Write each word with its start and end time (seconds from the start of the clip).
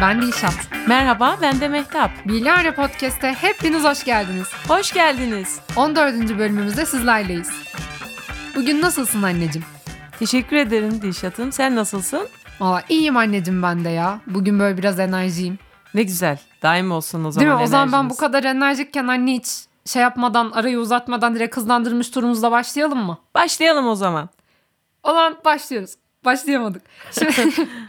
Ben 0.00 0.22
Dilşat. 0.22 0.54
Merhaba 0.88 1.36
ben 1.42 1.60
de 1.60 1.68
Mehtap. 1.68 2.10
Bilyare 2.24 2.74
Podcast'te 2.74 3.32
hepiniz 3.32 3.84
hoş 3.84 4.04
geldiniz. 4.04 4.48
Hoş 4.68 4.92
geldiniz. 4.92 5.60
14. 5.76 6.38
bölümümüzde 6.38 6.86
sizlerleyiz. 6.86 7.50
Bugün 8.56 8.82
nasılsın 8.82 9.22
anneciğim? 9.22 9.66
Teşekkür 10.18 10.56
ederim 10.56 11.02
Dilşat'ım. 11.02 11.52
Sen 11.52 11.76
nasılsın? 11.76 12.28
Aa, 12.60 12.80
iyiyim 12.88 13.16
anneciğim 13.16 13.62
ben 13.62 13.84
de 13.84 13.88
ya. 13.88 14.20
Bugün 14.26 14.58
böyle 14.58 14.78
biraz 14.78 15.00
enerjiyim. 15.00 15.58
Ne 15.94 16.02
güzel. 16.02 16.38
Daim 16.62 16.90
olsun 16.92 17.24
o 17.24 17.30
zaman 17.30 17.46
Değil 17.48 17.58
mi? 17.58 17.64
O 17.64 17.66
zaman 17.66 17.92
ben 17.92 17.98
enerjiniz. 17.98 18.16
bu 18.16 18.20
kadar 18.20 18.44
enerjikken 18.44 19.06
anne 19.08 19.32
hiç 19.32 19.48
şey 19.86 20.02
yapmadan, 20.02 20.50
arayı 20.50 20.78
uzatmadan 20.78 21.34
direkt 21.34 21.56
hızlandırmış 21.56 22.10
turumuzla 22.10 22.50
başlayalım 22.50 22.98
mı? 22.98 23.18
Başlayalım 23.34 23.88
o 23.88 23.94
zaman. 23.94 24.28
O 25.02 25.12
zaman 25.12 25.36
başlıyoruz. 25.44 25.94
Başlayamadık. 26.24 26.82
Şimdi 27.12 27.32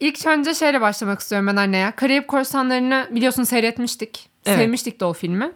ilk 0.00 0.26
önce 0.26 0.54
şeyle 0.54 0.80
başlamak 0.80 1.20
istiyorum 1.20 1.46
ben 1.46 1.56
anneye. 1.56 1.90
Karayip 1.90 2.28
Korsanları'nı 2.28 3.08
biliyorsun 3.10 3.44
seyretmiştik. 3.44 4.28
Evet. 4.46 4.58
Sevmiştik 4.58 5.00
de 5.00 5.04
o 5.04 5.12
filmi. 5.12 5.52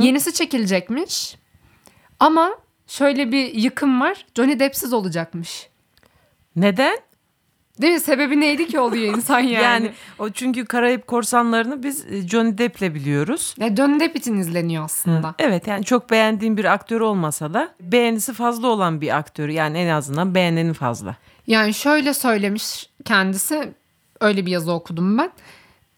Yenisi 0.00 0.32
çekilecekmiş. 0.32 1.36
Ama 2.20 2.50
şöyle 2.86 3.32
bir 3.32 3.54
yıkım 3.54 4.00
var. 4.00 4.26
Johnny 4.36 4.58
Depp'siz 4.58 4.92
olacakmış. 4.92 5.68
Neden? 6.56 6.98
Değil 7.82 7.92
mi? 7.94 8.00
Sebebi 8.00 8.40
neydi 8.40 8.66
ki 8.66 8.80
oluyor 8.80 9.16
insan 9.16 9.38
yani? 9.40 9.64
Yani, 9.64 9.92
o 10.18 10.30
çünkü 10.30 10.64
Karayip 10.64 11.06
Korsanları'nı 11.06 11.82
biz 11.82 12.06
e, 12.12 12.28
Johnny 12.28 12.58
Depp'le 12.58 12.94
biliyoruz. 12.94 13.54
Ya 13.58 13.76
Johnny 13.76 14.00
Depp 14.00 14.16
için 14.16 14.36
izleniyor 14.36 14.84
aslında. 14.84 15.34
Evet 15.38 15.66
yani 15.66 15.84
çok 15.84 16.10
beğendiğim 16.10 16.56
bir 16.56 16.64
aktör 16.64 17.00
olmasa 17.00 17.54
da 17.54 17.74
beğenisi 17.80 18.32
fazla 18.32 18.68
olan 18.68 19.00
bir 19.00 19.16
aktör. 19.16 19.48
Yani 19.48 19.78
en 19.78 19.88
azından 19.88 20.34
beğeneni 20.34 20.72
fazla. 20.72 21.16
Yani 21.46 21.74
şöyle 21.74 22.14
söylemiş 22.14 22.90
kendisi. 23.04 23.74
Öyle 24.20 24.46
bir 24.46 24.50
yazı 24.50 24.72
okudum 24.72 25.18
ben. 25.18 25.30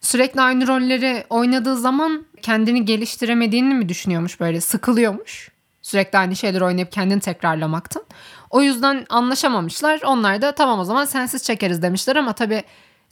Sürekli 0.01 0.41
aynı 0.41 0.67
rolleri 0.67 1.25
oynadığı 1.31 1.77
zaman 1.77 2.27
kendini 2.43 2.85
geliştiremediğini 2.85 3.75
mi 3.75 3.89
düşünüyormuş 3.89 4.41
böyle 4.41 4.61
sıkılıyormuş. 4.61 5.51
Sürekli 5.83 6.19
aynı 6.19 6.37
şeyleri 6.37 6.65
oynayıp 6.65 6.93
kendini 6.93 7.21
tekrarlamaktan. 7.21 8.05
O 8.51 8.63
yüzden 8.63 9.07
anlaşamamışlar. 9.09 10.01
Onlar 10.05 10.43
da 10.43 10.53
tamam 10.53 10.79
o 10.79 10.85
zaman 10.85 11.05
sensiz 11.05 11.43
çekeriz 11.43 11.83
demişler 11.83 12.17
ama 12.17 12.33
tabii 12.33 12.63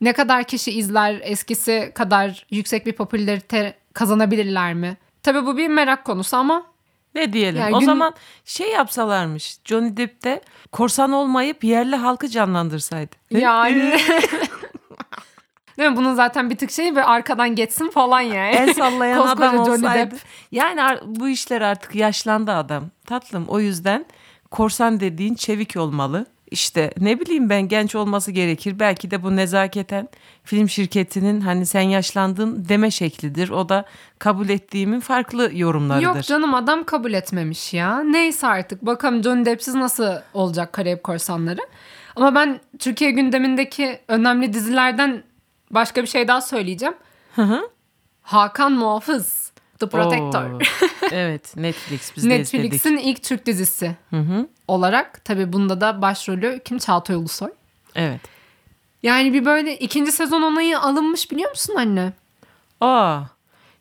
ne 0.00 0.12
kadar 0.12 0.44
kişi 0.44 0.70
izler 0.72 1.20
eskisi 1.22 1.92
kadar 1.94 2.46
yüksek 2.50 2.86
bir 2.86 2.92
popülarite 2.92 3.74
kazanabilirler 3.92 4.74
mi? 4.74 4.96
Tabii 5.22 5.46
bu 5.46 5.56
bir 5.56 5.68
merak 5.68 6.04
konusu 6.04 6.36
ama 6.36 6.66
Ne 7.14 7.32
diyelim? 7.32 7.60
Yani 7.60 7.76
o 7.76 7.78
gün- 7.78 7.86
zaman 7.86 8.14
şey 8.44 8.70
yapsalarmış. 8.70 9.56
Johnny 9.64 9.96
Depp 9.96 10.24
de 10.24 10.42
korsan 10.72 11.12
olmayıp 11.12 11.64
yerli 11.64 11.96
halkı 11.96 12.28
canlandırsaydı. 12.28 13.16
yani... 13.30 13.98
Değil 15.78 15.90
mi? 15.90 15.96
Bunun 15.96 16.14
zaten 16.14 16.50
bir 16.50 16.56
tık 16.56 16.70
şeyi 16.70 16.96
ve 16.96 17.04
arkadan 17.04 17.54
geçsin 17.54 17.90
falan 17.90 18.20
yani. 18.20 18.56
El 18.56 18.74
sallayan 18.74 19.18
Koskoca 19.22 19.48
adam 19.48 19.64
Johnny 19.66 19.86
olsaydı. 19.86 20.10
Depp. 20.10 20.20
Yani 20.52 20.98
bu 21.06 21.28
işler 21.28 21.60
artık 21.60 21.94
yaşlandı 21.94 22.52
adam. 22.52 22.84
Tatlım 23.06 23.44
o 23.48 23.60
yüzden 23.60 24.06
korsan 24.50 25.00
dediğin 25.00 25.34
çevik 25.34 25.76
olmalı. 25.76 26.26
İşte 26.50 26.90
ne 27.00 27.20
bileyim 27.20 27.50
ben 27.50 27.68
genç 27.68 27.94
olması 27.94 28.30
gerekir. 28.32 28.78
Belki 28.78 29.10
de 29.10 29.22
bu 29.22 29.36
nezaketen 29.36 30.08
film 30.44 30.68
şirketinin 30.68 31.40
hani 31.40 31.66
sen 31.66 31.80
yaşlandın 31.80 32.64
deme 32.68 32.90
şeklidir. 32.90 33.50
O 33.50 33.68
da 33.68 33.84
kabul 34.18 34.48
ettiğimin 34.48 35.00
farklı 35.00 35.50
yorumlarıdır. 35.52 36.04
Yok 36.04 36.22
canım 36.22 36.54
adam 36.54 36.84
kabul 36.84 37.12
etmemiş 37.12 37.74
ya. 37.74 38.00
Neyse 38.00 38.46
artık 38.46 38.86
bakalım 38.86 39.22
Johnny 39.22 39.44
Depp'siz 39.44 39.74
nasıl 39.74 40.12
olacak 40.34 40.72
Karayip 40.72 41.02
Korsanları. 41.04 41.60
Ama 42.16 42.34
ben 42.34 42.60
Türkiye 42.78 43.10
gündemindeki 43.10 43.98
önemli 44.08 44.52
dizilerden 44.52 45.22
başka 45.70 46.02
bir 46.02 46.06
şey 46.08 46.28
daha 46.28 46.40
söyleyeceğim. 46.40 46.94
hı. 47.34 47.68
Hakan 48.22 48.72
Muhafız. 48.72 49.52
The 49.78 49.88
Protector. 49.88 50.50
Oo, 50.50 50.58
evet 51.12 51.56
Netflix 51.56 52.16
biz. 52.16 52.24
Netflix'in 52.24 52.96
ilk 52.96 53.22
Türk 53.22 53.46
dizisi 53.46 53.96
Hı 54.10 54.16
hı. 54.16 54.48
olarak. 54.68 55.24
Tabii 55.24 55.52
bunda 55.52 55.80
da 55.80 56.02
başrolü 56.02 56.60
kim? 56.64 56.78
Çağatay 56.78 57.16
Ulusoy. 57.16 57.50
Evet. 57.94 58.20
Yani 59.02 59.32
bir 59.32 59.44
böyle 59.44 59.78
ikinci 59.78 60.12
sezon 60.12 60.42
onayı 60.42 60.78
alınmış 60.80 61.30
biliyor 61.30 61.50
musun 61.50 61.74
anne? 61.78 62.12
Aa, 62.80 63.20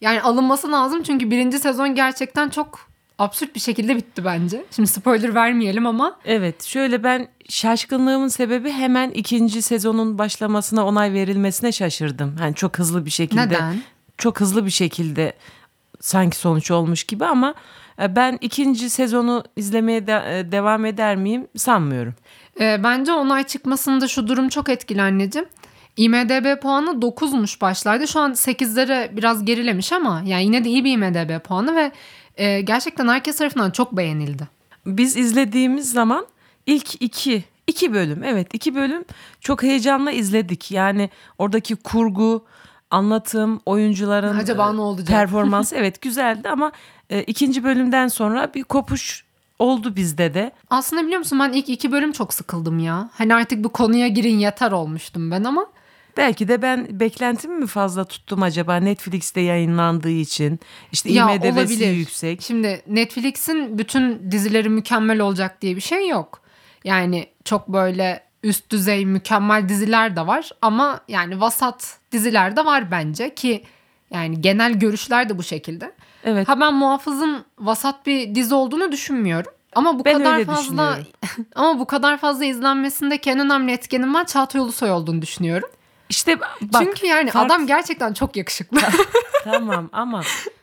Yani 0.02 0.22
alınması 0.22 0.72
lazım 0.72 1.04
çünkü 1.04 1.32
birinci 1.32 1.60
sezon 1.60 1.96
gerçekten 1.96 2.50
çok 2.50 2.80
absürt 3.24 3.56
bir 3.56 3.60
şekilde 3.60 3.96
bitti 3.96 4.26
bence. 4.26 4.66
Şimdi 4.72 4.90
spoiler 4.90 5.36
vermeyelim 5.36 5.86
ama 5.88 6.20
evet 6.26 6.64
şöyle 6.64 7.04
ben 7.04 7.28
şaşkınlığımın 7.50 8.28
sebebi 8.28 8.72
hemen 8.72 9.12
ikinci 9.12 9.62
sezonun 9.62 10.18
başlamasına 10.18 10.86
onay 10.86 11.14
verilmesine 11.14 11.72
şaşırdım. 11.72 12.36
Hani 12.40 12.56
çok 12.56 12.80
hızlı 12.80 13.06
bir 13.06 13.12
şekilde. 13.12 13.42
neden? 13.42 13.76
çok 14.18 14.40
hızlı 14.40 14.66
bir 14.66 14.72
şekilde 14.72 15.34
sanki 16.00 16.38
sonuç 16.38 16.72
olmuş 16.72 17.04
gibi 17.04 17.26
ama 17.26 17.54
e, 18.02 18.16
ben 18.16 18.38
ikinci 18.42 18.90
sezonu 18.90 19.44
izlemeye 19.56 20.08
de- 20.08 20.40
e, 20.40 20.52
devam 20.52 20.86
eder 20.86 21.16
miyim 21.16 21.48
sanmıyorum. 21.56 22.14
Ee, 22.60 22.84
bence 22.84 23.14
onay 23.14 23.44
çıkmasında 23.44 24.08
şu 24.08 24.28
durum 24.28 24.50
çok 24.50 24.70
etkili 24.70 25.02
anneciğim. 25.02 25.48
IMDB 25.98 26.62
puanı 26.62 26.90
9'muş 26.90 27.62
başlarda. 27.62 28.08
Şu 28.08 28.20
an 28.20 28.32
8'lere 28.32 29.18
biraz 29.18 29.46
gerilemiş 29.46 29.94
ama 29.94 30.22
yani 30.26 30.44
yine 30.44 30.64
de 30.64 30.70
iyi 30.70 30.84
bir 30.84 30.92
IMDB 30.94 31.40
puanı 31.40 31.76
ve 31.76 31.92
e, 32.38 32.62
gerçekten 32.62 33.08
herkes 33.08 33.36
tarafından 33.38 33.72
çok 33.72 33.98
beğenildi. 33.98 34.48
Biz 34.86 35.18
izlediğimiz 35.18 35.92
zaman 35.92 36.26
ilk 36.66 37.02
iki 37.02 37.44
iki 37.68 37.94
bölüm 37.94 38.24
evet 38.24 38.54
iki 38.54 38.76
bölüm 38.76 39.06
çok 39.42 39.64
heyecanla 39.64 40.12
izledik. 40.12 40.72
Yani 40.72 41.10
oradaki 41.38 41.76
kurgu, 41.76 42.46
anlatım, 42.92 43.62
oyuncuların 43.66 44.38
Acaba 44.38 44.72
e, 44.72 44.76
ne 44.76 44.82
olacak? 44.82 45.08
performansı 45.18 45.76
evet 45.76 46.02
güzeldi 46.02 46.50
ama 46.50 46.72
e, 47.10 47.24
ikinci 47.24 47.64
bölümden 47.64 48.08
sonra 48.08 48.54
bir 48.54 48.64
kopuş 48.64 49.26
oldu 49.60 49.96
bizde 49.96 50.34
de. 50.34 50.52
Aslında 50.70 51.04
biliyor 51.04 51.20
musun 51.20 51.40
ben 51.40 51.52
ilk 51.52 51.70
iki 51.70 51.92
bölüm 51.92 52.12
çok 52.12 52.34
sıkıldım 52.34 52.80
ya. 52.80 53.10
Hani 53.14 53.36
artık 53.36 53.64
bu 53.64 53.70
konuya 53.70 54.08
girin 54.08 54.40
yeter 54.40 54.72
olmuştum 54.72 55.32
ben 55.32 55.44
ama 55.44 55.66
Belki 56.18 56.48
de 56.48 56.62
ben 56.62 57.00
beklentimi 57.00 57.56
mi 57.56 57.68
fazla 57.68 58.06
tuttum 58.06 58.44
acaba 58.44 58.76
Netflix'te 58.76 59.42
yayınlandığı 59.42 60.10
için. 60.10 60.60
İşte 60.92 61.12
Ya, 61.12 61.34
IMDb'si 61.34 61.84
yüksek. 61.84 62.42
Şimdi 62.42 62.82
Netflix'in 62.88 63.78
bütün 63.78 64.32
dizileri 64.32 64.70
mükemmel 64.70 65.20
olacak 65.20 65.62
diye 65.62 65.76
bir 65.76 65.82
şey 65.82 66.08
yok. 66.08 66.42
Yani 66.84 67.28
çok 67.46 67.68
böyle 67.68 68.24
üst 68.44 68.70
düzey 68.70 69.06
mükemmel 69.06 69.70
diziler 69.70 70.16
de 70.16 70.28
var 70.28 70.50
ama 70.62 71.00
yani 71.08 71.42
vasat 71.42 71.98
diziler 72.12 72.56
de 72.56 72.66
var 72.66 72.92
bence 72.92 73.36
ki 73.36 73.64
yani 74.12 74.42
genel 74.42 74.74
görüşler 74.74 75.30
de 75.30 75.38
bu 75.38 75.44
şekilde. 75.44 75.92
Evet. 76.24 76.48
Ha 76.48 76.60
ben 76.60 76.74
Muhafız'ın 76.74 77.46
vasat 77.60 78.06
bir 78.06 78.36
dizi 78.36 78.56
olduğunu 78.56 78.92
düşünmüyorum. 78.92 79.52
Ama 79.76 80.00
bu 80.00 80.06
Ben 80.06 80.18
kadar 80.18 80.44
fazla 80.44 81.00
ama 81.56 81.80
bu 81.80 81.86
kadar 81.86 82.18
fazla 82.18 82.46
izlenmesindeki 82.46 83.30
en 83.30 83.40
önemli 83.40 83.72
etkenin 83.72 84.14
ben 84.14 84.24
Çağatay 84.26 84.62
Ulusoy 84.62 84.92
olduğunu 84.92 85.22
düşünüyorum. 85.22 85.70
İşte 86.14 86.40
bak 86.40 86.84
Çünkü 86.84 87.08
yani 87.08 87.32
fark- 87.32 87.46
adam 87.46 87.68
gerçekten 87.68 88.14
çok 88.14 88.36
yakışıklı. 88.36 88.78
tamam 89.44 89.90
ama 89.94 90.22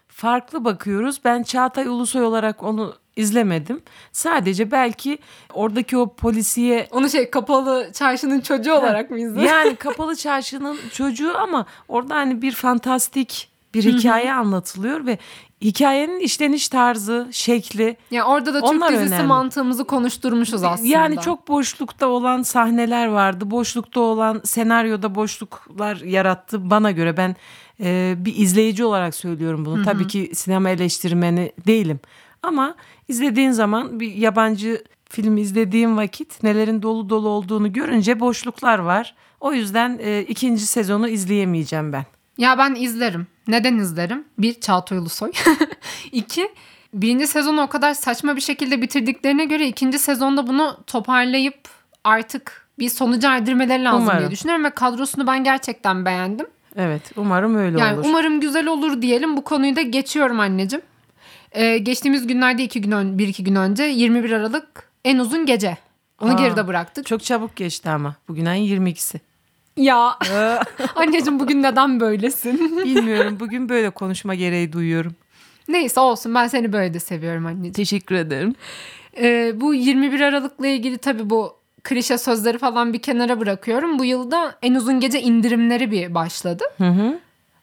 farklı 0.09 0.65
bakıyoruz. 0.65 1.21
Ben 1.25 1.43
Çağatay 1.43 1.87
Ulusoy 1.87 2.22
olarak 2.22 2.62
onu 2.62 2.94
izlemedim. 3.16 3.83
Sadece 4.12 4.71
belki 4.71 5.19
oradaki 5.55 5.97
o 5.99 6.15
polisiye 6.15 6.88
Onu 6.91 7.11
şey 7.11 7.31
kapalı 7.31 7.91
çarşının 7.94 8.41
çocuğu 8.41 8.72
olarak 8.72 9.11
mı 9.11 9.19
izledin? 9.21 9.47
yani 9.47 9.77
kapalı 9.77 10.16
çarşının 10.16 10.78
çocuğu 10.93 11.38
ama 11.38 11.67
orada 11.88 12.15
hani 12.17 12.43
bir 12.43 12.53
fantastik 12.53 13.50
bir 13.75 13.82
hikaye 13.84 14.32
anlatılıyor 14.34 15.06
ve 15.06 15.19
hikayenin 15.62 16.21
işleniş 16.21 16.69
tarzı, 16.69 17.28
şekli 17.32 17.97
Ya 18.10 18.25
orada 18.25 18.54
da 18.54 18.71
Türk 18.71 18.88
dizisi 18.93 19.15
önemli. 19.15 19.26
mantığımızı 19.26 19.84
konuşturmuşuz 19.84 20.62
aslında. 20.65 20.88
Yani 20.88 21.21
çok 21.21 21.48
boşlukta 21.48 22.09
olan 22.09 22.43
sahneler 22.43 23.06
vardı. 23.06 23.50
Boşlukta 23.50 24.00
olan 24.00 24.40
senaryoda 24.44 25.14
boşluklar 25.14 25.96
yarattı. 25.96 26.70
Bana 26.70 26.90
göre 26.90 27.17
ben 27.17 27.37
e, 27.81 28.14
bir 28.19 28.37
izleyici 28.37 28.84
olarak 28.84 29.14
söylüyorum 29.14 29.64
bunu. 29.64 29.84
Tabii 29.84 30.06
ki 30.06 30.31
sinema 30.34 30.70
eleştirmeni 30.70 31.52
değilim. 31.67 32.00
Ama 32.43 32.75
izlediğin 33.08 33.50
zaman 33.50 34.00
bir 34.00 34.14
yabancı 34.14 34.84
film 35.08 35.37
izlediğim 35.37 35.96
vakit 35.96 36.43
nelerin 36.43 36.82
dolu 36.82 37.08
dolu 37.08 37.29
olduğunu 37.29 37.73
görünce 37.73 38.20
boşluklar 38.20 38.79
var. 38.79 39.14
O 39.40 39.52
yüzden 39.52 39.99
e, 40.02 40.20
ikinci 40.29 40.67
sezonu 40.67 41.08
izleyemeyeceğim 41.08 41.93
ben. 41.93 42.05
Ya 42.38 42.59
ben 42.59 42.75
izlerim. 42.75 43.27
Neden 43.49 43.79
izlerim? 43.79 44.25
Bir 44.38 44.61
Çağatay 44.61 44.99
Ulusoy. 44.99 45.32
İki 46.12 46.49
birinci 46.94 47.27
sezonu 47.27 47.62
o 47.62 47.67
kadar 47.67 47.94
saçma 47.94 48.37
bir 48.37 48.41
şekilde 48.41 48.82
bitirdiklerine 48.82 49.44
göre 49.44 49.69
ikinci 49.69 49.99
sezonda 49.99 50.47
bunu 50.47 50.77
toparlayıp 50.87 51.61
artık 52.05 52.67
bir 52.79 52.88
sonuca 52.88 53.35
erdirmeleri 53.37 53.85
lazım 53.85 54.03
Umarım. 54.03 54.21
diye 54.21 54.31
düşünüyorum 54.31 54.65
ve 54.65 54.71
kadrosunu 54.71 55.27
ben 55.27 55.44
gerçekten 55.44 56.05
beğendim. 56.05 56.47
Evet 56.77 57.03
umarım 57.17 57.55
öyle 57.56 57.81
Yani 57.81 57.99
olur. 57.99 58.09
umarım 58.09 58.41
güzel 58.41 58.67
olur 58.67 59.03
diyelim. 59.03 59.37
Bu 59.37 59.44
konuyu 59.44 59.77
da 59.77 59.82
geçiyorum 59.82 60.41
anneciğim. 60.41 60.85
Ee, 61.53 61.79
geçtiğimiz 61.79 62.27
günlerde 62.27 62.62
iki 62.62 62.81
gün 62.81 62.91
ön, 62.91 63.19
bir 63.19 63.29
iki 63.29 63.44
gün 63.44 63.55
önce 63.55 63.82
21 63.85 64.31
Aralık 64.31 64.91
en 65.05 65.19
uzun 65.19 65.47
gece. 65.47 65.77
Onu 66.21 66.35
Aa, 66.35 66.38
geride 66.38 66.67
bıraktık. 66.67 67.06
Çok 67.06 67.25
çabuk 67.25 67.56
geçti 67.56 67.91
ama 67.91 68.17
bugün 68.29 68.47
ayın 68.47 68.85
22'si. 68.85 69.21
Ya 69.76 70.19
anneciğim 70.94 71.40
bugün 71.40 71.62
neden 71.62 72.00
böylesin? 72.00 72.76
Bilmiyorum 72.84 73.37
bugün 73.40 73.69
böyle 73.69 73.90
konuşma 73.90 74.34
gereği 74.34 74.72
duyuyorum. 74.72 75.14
Neyse 75.69 76.00
olsun 76.00 76.34
ben 76.34 76.46
seni 76.46 76.72
böyle 76.72 76.94
de 76.94 77.00
seviyorum 77.00 77.46
anneciğim. 77.46 77.72
Teşekkür 77.72 78.14
ederim. 78.14 78.55
Ee, 79.20 79.52
bu 79.61 79.75
21 79.75 80.20
Aralık'la 80.20 80.67
ilgili 80.67 80.99
tabii 80.99 81.31
bu 81.31 81.56
klişe 81.82 82.19
sözleri 82.19 82.58
falan 82.58 82.93
bir 82.93 82.99
kenara 83.02 83.40
bırakıyorum. 83.40 83.99
Bu 83.99 84.05
yılda 84.05 84.55
en 84.62 84.75
uzun 84.75 85.00
gece 85.00 85.20
indirimleri 85.20 85.90
bir 85.90 86.14
başladı. 86.14 86.64
Hı 86.78 86.88
hı. 86.88 87.19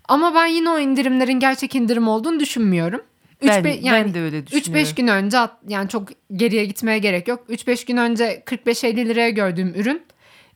Ama 0.08 0.36
ben 0.36 0.46
yine 0.46 0.70
o 0.70 0.80
indirimlerin 0.80 1.40
gerçek 1.40 1.76
indirim 1.76 2.08
olduğunu 2.08 2.40
düşünmüyorum. 2.40 3.02
Üç 3.42 3.50
Ben, 3.50 3.64
be- 3.64 3.80
ben 3.86 4.14
de 4.14 4.22
öyle 4.22 4.48
düşünüyorum. 4.48 4.74
3-5 4.92 4.96
gün 4.96 5.08
önce 5.08 5.38
yani 5.68 5.90
çok 5.90 6.10
geriye 6.34 6.66
gitmeye 6.66 7.00
gerek 7.00 7.28
yok. 7.28 7.44
3-5 7.50 7.86
gün 7.88 7.98
önce 7.98 8.44
45-50 8.46 8.96
liraya 8.96 9.30
gördüğüm 9.30 9.74
ürün 9.76 10.02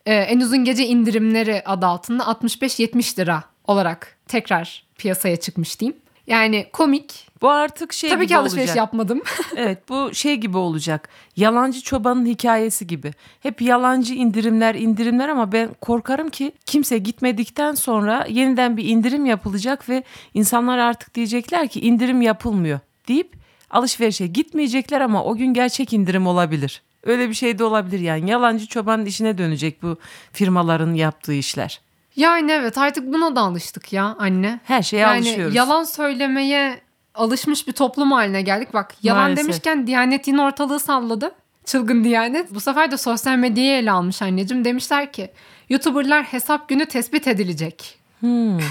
e, 0.06 0.14
en 0.16 0.40
uzun 0.40 0.64
gece 0.64 0.86
indirimleri 0.88 1.64
adı 1.66 1.86
altında 1.86 2.24
65-70 2.24 3.20
lira 3.20 3.44
olarak 3.68 4.18
tekrar 4.28 4.84
piyasaya 4.98 5.36
çıkmış 5.38 5.80
diyeyim. 5.80 5.98
Yani 6.28 6.68
komik. 6.74 7.28
Bu 7.42 7.50
artık 7.50 7.94
şey 7.94 8.10
Tabii 8.10 8.20
gibi 8.20 8.28
ki 8.28 8.38
alışveriş 8.38 8.62
olacak. 8.62 8.78
yapmadım. 8.78 9.22
Evet 9.56 9.90
bu 9.90 10.14
şey 10.14 10.36
gibi 10.36 10.58
olacak. 10.58 11.10
Yalancı 11.36 11.82
çobanın 11.82 12.26
hikayesi 12.26 12.88
gibi. 12.88 13.14
Hep 13.40 13.62
yalancı 13.62 14.14
indirimler 14.14 14.76
indirimler 14.76 15.30
ama 15.30 15.52
ben 15.52 15.70
korkarım 15.82 16.30
ki 16.30 16.52
kimse 16.66 16.98
gitmedikten 16.98 17.74
sonra 17.76 18.26
yeniden 18.30 18.78
bir 18.78 18.86
indirim 18.86 19.26
yapılacak 19.26 19.90
ve 19.90 20.04
insanlar 20.34 20.78
artık 20.78 21.16
diyecekler 21.16 21.68
ki 21.68 21.82
indirim 21.82 22.22
yapılmıyor 22.22 22.80
deyip 23.08 23.34
alışverişe 23.70 24.28
gitmeyecekler 24.28 25.02
ama 25.02 25.24
o 25.24 25.36
gün 25.36 25.54
gerçek 25.54 25.94
indirim 25.94 26.28
olabilir. 26.28 26.82
Öyle 27.04 27.30
bir 27.30 27.34
şey 27.34 27.60
de 27.60 27.64
olabilir 27.64 28.00
yani 28.00 28.30
yalancı 28.30 28.68
çobanın 28.68 29.06
işine 29.06 29.38
dönecek 29.38 29.84
bu 29.84 29.98
firmaların 30.34 30.94
yaptığı 30.94 31.34
işler. 31.34 31.82
yani 32.16 32.52
evet 32.52 32.78
artık 32.78 33.14
buna 33.14 33.36
da 33.36 33.42
alıştık 33.42 33.94
ya 33.94 34.16
anne. 34.20 34.60
Her 34.64 34.82
şeye 34.82 34.98
yani 34.98 35.18
alışıyoruz. 35.20 35.56
yalan 35.56 35.84
söylemeye 35.84 36.82
alışmış 37.16 37.68
bir 37.68 37.74
toplum 37.74 38.12
haline 38.12 38.42
geldik. 38.42 38.74
Bak 38.74 38.96
yalan 39.04 39.22
Maalesef. 39.22 39.44
demişken 39.44 39.88
Diyanet 39.88 40.28
yine 40.28 40.42
ortalığı 40.42 40.80
salladı. 40.80 41.32
Çılgın 41.66 42.04
Diyanet. 42.04 42.54
Bu 42.54 42.60
sefer 42.60 42.92
de 42.92 42.98
sosyal 42.98 43.36
medyayı 43.36 43.72
ele 43.72 43.92
almış 43.92 44.22
anneciğim. 44.22 44.66
Demişler 44.66 45.12
ki 45.12 45.32
YouTuber'lar 45.70 46.24
hesap 46.24 46.70
günü 46.70 46.86
tespit 46.86 47.28
edilecek. 47.28 48.00
Hmm. 48.20 48.60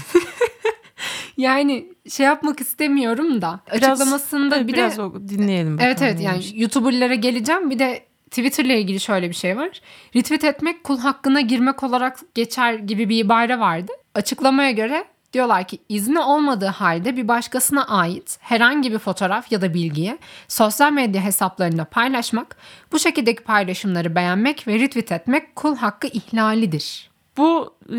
Yani 1.37 1.89
şey 2.09 2.27
yapmak 2.27 2.61
istemiyorum 2.61 3.43
da. 3.43 3.61
açıklamasında 3.71 4.57
evet, 4.57 4.69
bir 4.69 4.73
biraz 4.73 4.99
de 4.99 5.29
dinleyelim. 5.29 5.79
Evet 5.81 5.97
bakalım 5.97 6.13
evet 6.13 6.21
yani 6.21 6.41
neymiş. 6.41 6.53
YouTuber'lara 6.55 7.15
geleceğim. 7.15 7.71
Bir 7.71 7.79
de 7.79 8.03
Twitter'la 8.31 8.73
ilgili 8.73 9.01
şöyle 9.01 9.29
bir 9.29 9.35
şey 9.35 9.57
var. 9.57 9.81
Retweet 10.17 10.45
etmek 10.45 10.85
kul 10.85 10.99
hakkına 10.99 11.41
girmek 11.41 11.83
olarak 11.83 12.19
geçer 12.35 12.75
gibi 12.75 13.09
bir 13.09 13.25
ibare 13.25 13.59
vardı. 13.59 13.93
Açıklamaya 14.15 14.71
göre 14.71 15.05
diyorlar 15.33 15.65
ki 15.65 15.79
izni 15.89 16.21
olmadığı 16.21 16.67
halde 16.67 17.17
bir 17.17 17.29
başkasına 17.29 17.85
ait 17.85 18.39
herhangi 18.41 18.93
bir 18.93 18.99
fotoğraf 18.99 19.53
ya 19.53 19.61
da 19.61 19.75
bilgiyi 19.75 20.19
sosyal 20.49 20.93
medya 20.93 21.23
hesaplarında 21.23 21.85
paylaşmak, 21.85 22.57
bu 22.93 22.99
şekildeki 22.99 23.43
paylaşımları 23.43 24.15
beğenmek 24.15 24.69
ve 24.69 24.79
retweet 24.79 25.13
etmek 25.13 25.57
kul 25.57 25.77
hakkı 25.77 26.07
ihlalidir. 26.07 27.11
Bu 27.37 27.75
e, 27.89 27.97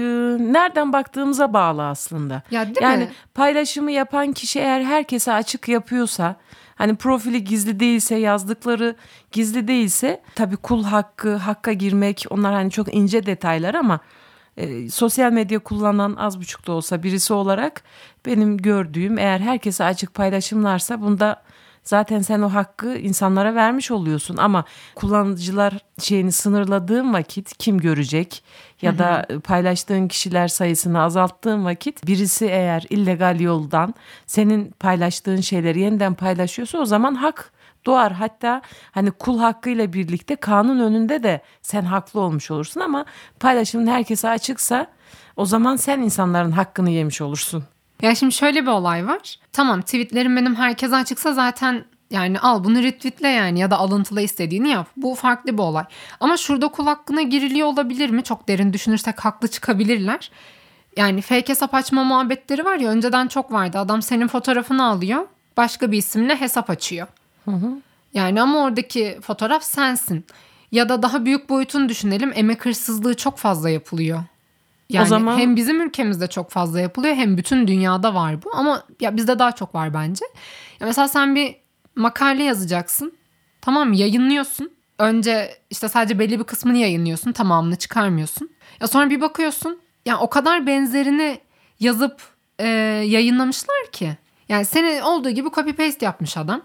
nereden 0.53 0.93
baktığımıza 0.93 1.53
bağlı 1.53 1.87
aslında. 1.87 2.41
Ya 2.51 2.65
değil 2.65 2.77
yani 2.81 3.03
mi? 3.03 3.11
paylaşımı 3.33 3.91
yapan 3.91 4.33
kişi 4.33 4.59
eğer 4.59 4.83
herkese 4.83 5.33
açık 5.33 5.67
yapıyorsa, 5.67 6.35
hani 6.75 6.95
profili 6.95 7.43
gizli 7.43 7.79
değilse, 7.79 8.15
yazdıkları 8.15 8.95
gizli 9.31 9.67
değilse, 9.67 10.21
tabii 10.35 10.57
kul 10.57 10.83
hakkı, 10.83 11.35
hakka 11.35 11.73
girmek, 11.73 12.25
onlar 12.29 12.53
hani 12.53 12.71
çok 12.71 12.93
ince 12.93 13.25
detaylar 13.25 13.73
ama 13.73 13.99
e, 14.57 14.89
sosyal 14.89 15.31
medya 15.31 15.59
kullanan 15.59 16.15
az 16.15 16.39
buçuk 16.39 16.67
da 16.67 16.71
olsa 16.71 17.03
birisi 17.03 17.33
olarak 17.33 17.83
benim 18.25 18.57
gördüğüm 18.57 19.17
eğer 19.17 19.39
herkese 19.39 19.83
açık 19.83 20.13
paylaşımlarsa 20.13 21.01
bunda 21.01 21.43
zaten 21.83 22.21
sen 22.21 22.41
o 22.41 22.49
hakkı 22.53 22.95
insanlara 22.95 23.55
vermiş 23.55 23.91
oluyorsun. 23.91 24.37
Ama 24.37 24.65
kullanıcılar 24.95 25.77
şeyini 25.99 26.31
sınırladığın 26.31 27.13
vakit 27.13 27.57
kim 27.57 27.77
görecek 27.77 28.43
ya 28.81 28.97
da 28.97 29.27
paylaştığın 29.43 30.07
kişiler 30.07 30.47
sayısını 30.47 31.01
azalttığın 31.01 31.65
vakit 31.65 32.07
birisi 32.07 32.45
eğer 32.45 32.85
illegal 32.89 33.39
yoldan 33.39 33.93
senin 34.25 34.71
paylaştığın 34.71 35.41
şeyleri 35.41 35.79
yeniden 35.79 36.13
paylaşıyorsa 36.13 36.77
o 36.77 36.85
zaman 36.85 37.15
hak 37.15 37.51
doğar. 37.85 38.11
Hatta 38.11 38.61
hani 38.91 39.11
kul 39.11 39.39
hakkıyla 39.39 39.93
birlikte 39.93 40.35
kanun 40.35 40.79
önünde 40.79 41.23
de 41.23 41.41
sen 41.61 41.81
haklı 41.81 42.19
olmuş 42.19 42.51
olursun 42.51 42.81
ama 42.81 43.05
paylaşımın 43.39 43.87
herkese 43.87 44.29
açıksa 44.29 44.87
o 45.37 45.45
zaman 45.45 45.75
sen 45.75 45.99
insanların 45.99 46.51
hakkını 46.51 46.89
yemiş 46.89 47.21
olursun. 47.21 47.63
Ya 48.01 48.15
şimdi 48.15 48.33
şöyle 48.33 48.61
bir 48.61 48.67
olay 48.67 49.07
var. 49.07 49.35
Tamam 49.53 49.81
tweetlerim 49.81 50.35
benim 50.35 50.55
herkese 50.55 50.95
açıksa 50.95 51.33
zaten 51.33 51.85
yani 52.11 52.39
al 52.39 52.63
bunu 52.63 52.83
retweetle 52.83 53.27
yani 53.27 53.59
ya 53.59 53.71
da 53.71 53.77
alıntıla 53.77 54.21
istediğini 54.21 54.69
yap. 54.69 54.87
Bu 54.97 55.15
farklı 55.15 55.53
bir 55.53 55.63
olay. 55.63 55.83
Ama 56.19 56.37
şurada 56.37 56.67
kul 56.67 56.85
hakkına 56.85 57.21
giriliyor 57.21 57.67
olabilir 57.67 58.09
mi? 58.09 58.23
Çok 58.23 58.47
derin 58.47 58.73
düşünürsek 58.73 59.19
haklı 59.25 59.47
çıkabilirler. 59.47 60.31
Yani 60.97 61.21
fake 61.21 61.49
hesap 61.49 61.73
açma 61.73 62.03
muhabbetleri 62.03 62.65
var 62.65 62.77
ya 62.77 62.89
önceden 62.89 63.27
çok 63.27 63.51
vardı. 63.51 63.79
Adam 63.79 64.01
senin 64.01 64.27
fotoğrafını 64.27 64.85
alıyor. 64.85 65.27
Başka 65.57 65.91
bir 65.91 65.97
isimle 65.97 66.35
hesap 66.41 66.69
açıyor. 66.69 67.07
Yani 68.13 68.41
ama 68.41 68.59
oradaki 68.63 69.19
fotoğraf 69.21 69.63
sensin. 69.63 70.25
Ya 70.71 70.89
da 70.89 71.01
daha 71.01 71.25
büyük 71.25 71.49
boyutunu 71.49 71.89
düşünelim. 71.89 72.31
Emek 72.35 72.65
hırsızlığı 72.65 73.17
çok 73.17 73.37
fazla 73.37 73.69
yapılıyor. 73.69 74.23
Yani 74.89 75.07
zaman- 75.07 75.37
hem 75.37 75.55
bizim 75.55 75.81
ülkemizde 75.81 76.27
çok 76.27 76.49
fazla 76.51 76.79
yapılıyor 76.79 77.15
hem 77.15 77.37
bütün 77.37 77.67
dünyada 77.67 78.13
var 78.15 78.43
bu. 78.43 78.51
Ama 78.55 78.83
ya 78.99 79.17
bizde 79.17 79.39
daha 79.39 79.51
çok 79.51 79.75
var 79.75 79.93
bence. 79.93 80.25
Ya 80.79 80.87
mesela 80.87 81.07
sen 81.07 81.35
bir 81.35 81.55
makale 81.95 82.43
yazacaksın. 82.43 83.13
Tamam? 83.61 83.93
Yayınlıyorsun. 83.93 84.71
Önce 84.99 85.57
işte 85.69 85.89
sadece 85.89 86.19
belli 86.19 86.39
bir 86.39 86.43
kısmını 86.43 86.77
yayınlıyorsun. 86.77 87.31
Tamamını 87.31 87.75
çıkarmıyorsun. 87.75 88.49
Ya 88.79 88.87
sonra 88.87 89.09
bir 89.09 89.21
bakıyorsun. 89.21 89.79
Yani 90.05 90.17
o 90.17 90.29
kadar 90.29 90.67
benzerini 90.67 91.39
yazıp 91.79 92.21
e, 92.59 92.67
yayınlamışlar 93.07 93.91
ki. 93.91 94.17
Yani 94.49 94.65
senin 94.65 95.01
olduğu 95.01 95.29
gibi 95.29 95.49
copy 95.51 95.71
paste 95.71 96.05
yapmış 96.05 96.37
adam. 96.37 96.61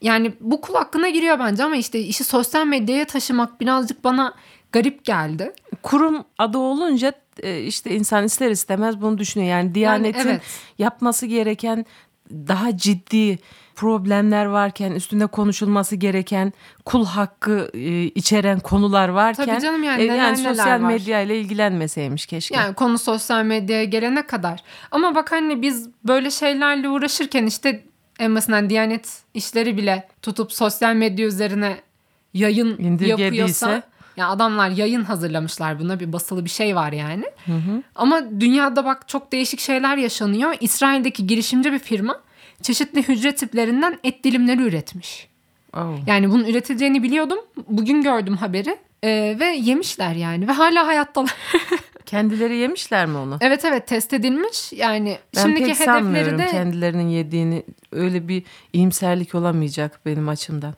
Yani 0.00 0.32
bu 0.40 0.60
kul 0.60 0.74
hakkına 0.74 1.08
giriyor 1.08 1.38
bence 1.38 1.64
ama 1.64 1.76
işte 1.76 2.00
işi 2.00 2.24
sosyal 2.24 2.66
medyaya 2.66 3.04
taşımak 3.04 3.60
birazcık 3.60 4.04
bana 4.04 4.34
garip 4.72 5.04
geldi. 5.04 5.52
Kurum 5.82 6.24
adı 6.38 6.58
olunca 6.58 7.12
e, 7.42 7.62
işte 7.62 7.90
insan 7.90 8.24
ister 8.24 8.50
istemez 8.50 9.00
bunu 9.00 9.18
düşünüyor. 9.18 9.50
Yani 9.50 9.74
Diyanet'in 9.74 10.28
evet. 10.28 10.42
yapması 10.78 11.26
gereken 11.26 11.86
daha 12.30 12.76
ciddi 12.76 13.38
problemler 13.78 14.46
varken 14.46 14.92
üstünde 14.92 15.26
konuşulması 15.26 15.96
gereken 15.96 16.52
kul 16.84 17.06
hakkı 17.06 17.70
e, 17.74 18.02
içeren 18.04 18.60
konular 18.60 19.08
varken 19.08 19.46
Tabii 19.46 19.60
canım 19.60 19.82
yani 19.82 20.02
e, 20.02 20.04
yani 20.04 20.36
sosyal 20.36 20.80
medya 20.80 21.20
ile 21.20 21.40
ilgilenmeseymiş 21.40 22.26
keşke. 22.26 22.54
Yani 22.54 22.74
konu 22.74 22.98
sosyal 22.98 23.44
medyaya 23.44 23.84
gelene 23.84 24.26
kadar. 24.26 24.62
Ama 24.90 25.14
bak 25.14 25.32
anne 25.32 25.62
biz 25.62 25.88
böyle 26.04 26.30
şeylerle 26.30 26.88
uğraşırken 26.88 27.46
işte 27.46 27.84
en 28.18 28.34
basitinden 28.34 28.70
Diyanet 28.70 29.22
işleri 29.34 29.76
bile 29.76 30.08
tutup 30.22 30.52
sosyal 30.52 30.94
medya 30.94 31.26
üzerine 31.26 31.76
yayın 32.34 32.98
yapıyorsa 32.98 33.82
ya 34.18 34.28
adamlar 34.28 34.70
yayın 34.70 35.04
hazırlamışlar 35.04 35.78
buna 35.78 36.00
bir 36.00 36.12
basılı 36.12 36.44
bir 36.44 36.50
şey 36.50 36.76
var 36.76 36.92
yani. 36.92 37.24
Ama 37.94 38.40
dünyada 38.40 38.84
bak 38.84 39.08
çok 39.08 39.32
değişik 39.32 39.60
şeyler 39.60 39.96
yaşanıyor. 39.96 40.54
İsrail'deki 40.60 41.26
girişimci 41.26 41.72
bir 41.72 41.78
firma 41.78 42.20
çeşitli 42.62 43.08
hücre 43.08 43.34
tiplerinden 43.34 43.98
et 44.04 44.24
dilimleri 44.24 44.62
üretmiş. 44.62 45.28
Oh. 45.76 45.94
Yani 46.06 46.30
bunun 46.30 46.44
üretileceğini 46.44 47.02
biliyordum. 47.02 47.38
Bugün 47.68 48.02
gördüm 48.02 48.36
haberi. 48.36 48.78
Ee, 49.04 49.36
ve 49.40 49.44
yemişler 49.44 50.14
yani 50.14 50.48
ve 50.48 50.52
hala 50.52 50.86
hayattalar. 50.86 51.34
Kendileri 52.06 52.56
yemişler 52.56 53.06
mi 53.06 53.18
onu? 53.18 53.38
Evet 53.40 53.64
evet 53.64 53.86
test 53.86 54.12
edilmiş. 54.12 54.72
Yani 54.72 55.18
Ben 55.36 55.42
şimdiki 55.42 55.64
pek 55.64 55.74
hedefleri 55.74 55.86
sanmıyorum 55.86 56.38
de 56.38 56.46
kendilerinin 56.46 57.08
yediğini 57.08 57.62
öyle 57.92 58.28
bir 58.28 58.42
iyimserlik 58.72 59.34
olamayacak 59.34 60.00
benim 60.06 60.28
açımdan. 60.28 60.74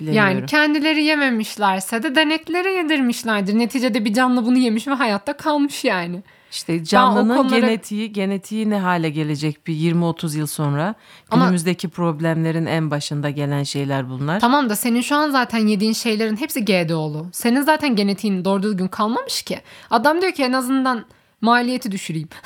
Bilemiyorum. 0.00 0.30
yani 0.34 0.46
kendileri 0.46 1.04
yememişlerse 1.04 2.02
de 2.02 2.14
deneklere 2.14 2.72
yedirmişlerdir. 2.72 3.58
Neticede 3.58 4.04
bir 4.04 4.12
canlı 4.14 4.46
bunu 4.46 4.58
yemiş 4.58 4.88
ve 4.88 4.92
hayatta 4.92 5.32
kalmış 5.36 5.84
yani. 5.84 6.22
İşte 6.50 6.84
canlının 6.84 7.36
konulara- 7.36 7.60
genetiği 7.60 8.12
genetiği 8.12 8.70
ne 8.70 8.78
hale 8.78 9.10
gelecek 9.10 9.66
bir 9.66 9.74
20-30 9.74 10.34
yıl 10.36 10.46
sonra. 10.46 10.94
Ama- 11.30 11.44
Günümüzdeki 11.44 11.88
problemlerin 11.88 12.66
en 12.66 12.90
başında 12.90 13.30
gelen 13.30 13.62
şeyler 13.62 14.08
bunlar. 14.10 14.40
Tamam 14.40 14.70
da 14.70 14.76
senin 14.76 15.00
şu 15.00 15.16
an 15.16 15.30
zaten 15.30 15.66
yediğin 15.66 15.92
şeylerin 15.92 16.36
hepsi 16.36 16.64
GDO'lu. 16.64 17.26
Senin 17.32 17.60
zaten 17.62 17.96
genetiğin 17.96 18.44
doğru 18.44 18.62
düzgün 18.62 18.88
kalmamış 18.88 19.42
ki. 19.42 19.60
Adam 19.90 20.20
diyor 20.20 20.32
ki 20.32 20.42
en 20.42 20.52
azından 20.52 21.04
maliyeti 21.40 21.92
düşüreyim. 21.92 22.28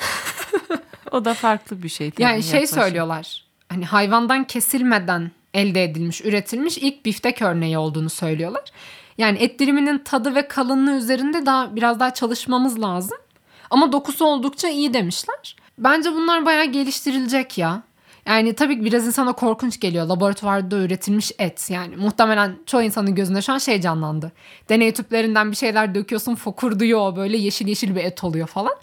O 1.11 1.25
da 1.25 1.33
farklı 1.33 1.83
bir 1.83 1.89
şey. 1.89 2.11
Yani 2.19 2.43
şey 2.43 2.53
yaklaşım. 2.61 2.81
söylüyorlar. 2.81 3.43
Hani 3.69 3.85
hayvandan 3.85 4.43
kesilmeden 4.43 5.31
elde 5.53 5.83
edilmiş, 5.83 6.21
üretilmiş 6.21 6.77
ilk 6.77 7.05
biftek 7.05 7.41
örneği 7.41 7.77
olduğunu 7.77 8.09
söylüyorlar. 8.09 8.63
Yani 9.17 9.37
et 9.37 9.59
diliminin 9.59 9.97
tadı 9.97 10.35
ve 10.35 10.47
kalınlığı 10.47 10.97
üzerinde 10.97 11.45
daha 11.45 11.75
biraz 11.75 11.99
daha 11.99 12.13
çalışmamız 12.13 12.81
lazım. 12.81 13.17
Ama 13.69 13.91
dokusu 13.91 14.25
oldukça 14.25 14.69
iyi 14.69 14.93
demişler. 14.93 15.55
Bence 15.77 16.11
bunlar 16.11 16.45
bayağı 16.45 16.65
geliştirilecek 16.65 17.57
ya. 17.57 17.83
Yani 18.25 18.53
tabii 18.53 18.85
biraz 18.85 19.07
insana 19.07 19.33
korkunç 19.33 19.79
geliyor. 19.79 20.05
Laboratuvarda 20.05 20.77
üretilmiş 20.77 21.31
et. 21.39 21.69
Yani 21.69 21.95
muhtemelen 21.95 22.55
çoğu 22.65 22.81
insanın 22.81 23.15
gözünde 23.15 23.41
şu 23.41 23.53
an 23.53 23.57
şey 23.57 23.81
canlandı. 23.81 24.31
Deney 24.69 24.93
tüplerinden 24.93 25.51
bir 25.51 25.55
şeyler 25.55 25.95
döküyorsun 25.95 26.35
fokurduyor 26.35 27.15
böyle 27.15 27.37
yeşil 27.37 27.67
yeşil 27.67 27.95
bir 27.95 28.03
et 28.03 28.23
oluyor 28.23 28.47
falan. 28.47 28.73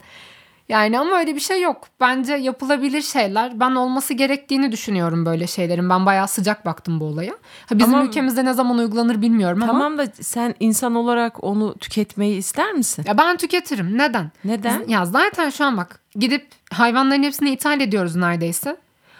Yani 0.69 0.99
ama 0.99 1.19
öyle 1.19 1.35
bir 1.35 1.39
şey 1.39 1.61
yok. 1.61 1.87
Bence 1.99 2.33
yapılabilir 2.33 3.01
şeyler. 3.01 3.59
Ben 3.59 3.71
olması 3.71 4.13
gerektiğini 4.13 4.71
düşünüyorum 4.71 5.25
böyle 5.25 5.47
şeylerin. 5.47 5.89
Ben 5.89 6.05
bayağı 6.05 6.27
sıcak 6.27 6.65
baktım 6.65 6.99
bu 6.99 7.05
olaya. 7.05 7.33
Ha, 7.65 7.79
bizim 7.79 7.93
Ama- 7.95 8.05
ülkemizde 8.05 8.45
ne 8.45 8.53
zaman 8.53 8.77
uygulanır 8.77 9.21
bilmiyorum 9.21 9.63
ama. 9.63 9.71
Tamam 9.71 9.97
da 9.97 10.07
sen 10.21 10.55
insan 10.59 10.95
olarak 10.95 11.43
onu 11.43 11.75
tüketmeyi 11.77 12.37
ister 12.37 12.73
misin? 12.73 13.05
Ya 13.07 13.17
ben 13.17 13.37
tüketirim. 13.37 13.97
Neden? 13.97 14.31
Neden? 14.43 14.87
Ya 14.87 15.05
zaten 15.05 15.49
şu 15.49 15.65
an 15.65 15.77
bak 15.77 15.99
gidip 16.15 16.47
hayvanların 16.71 17.23
hepsini 17.23 17.49
ithal 17.49 17.81
ediyoruz 17.81 18.15
neredeyse. 18.15 18.77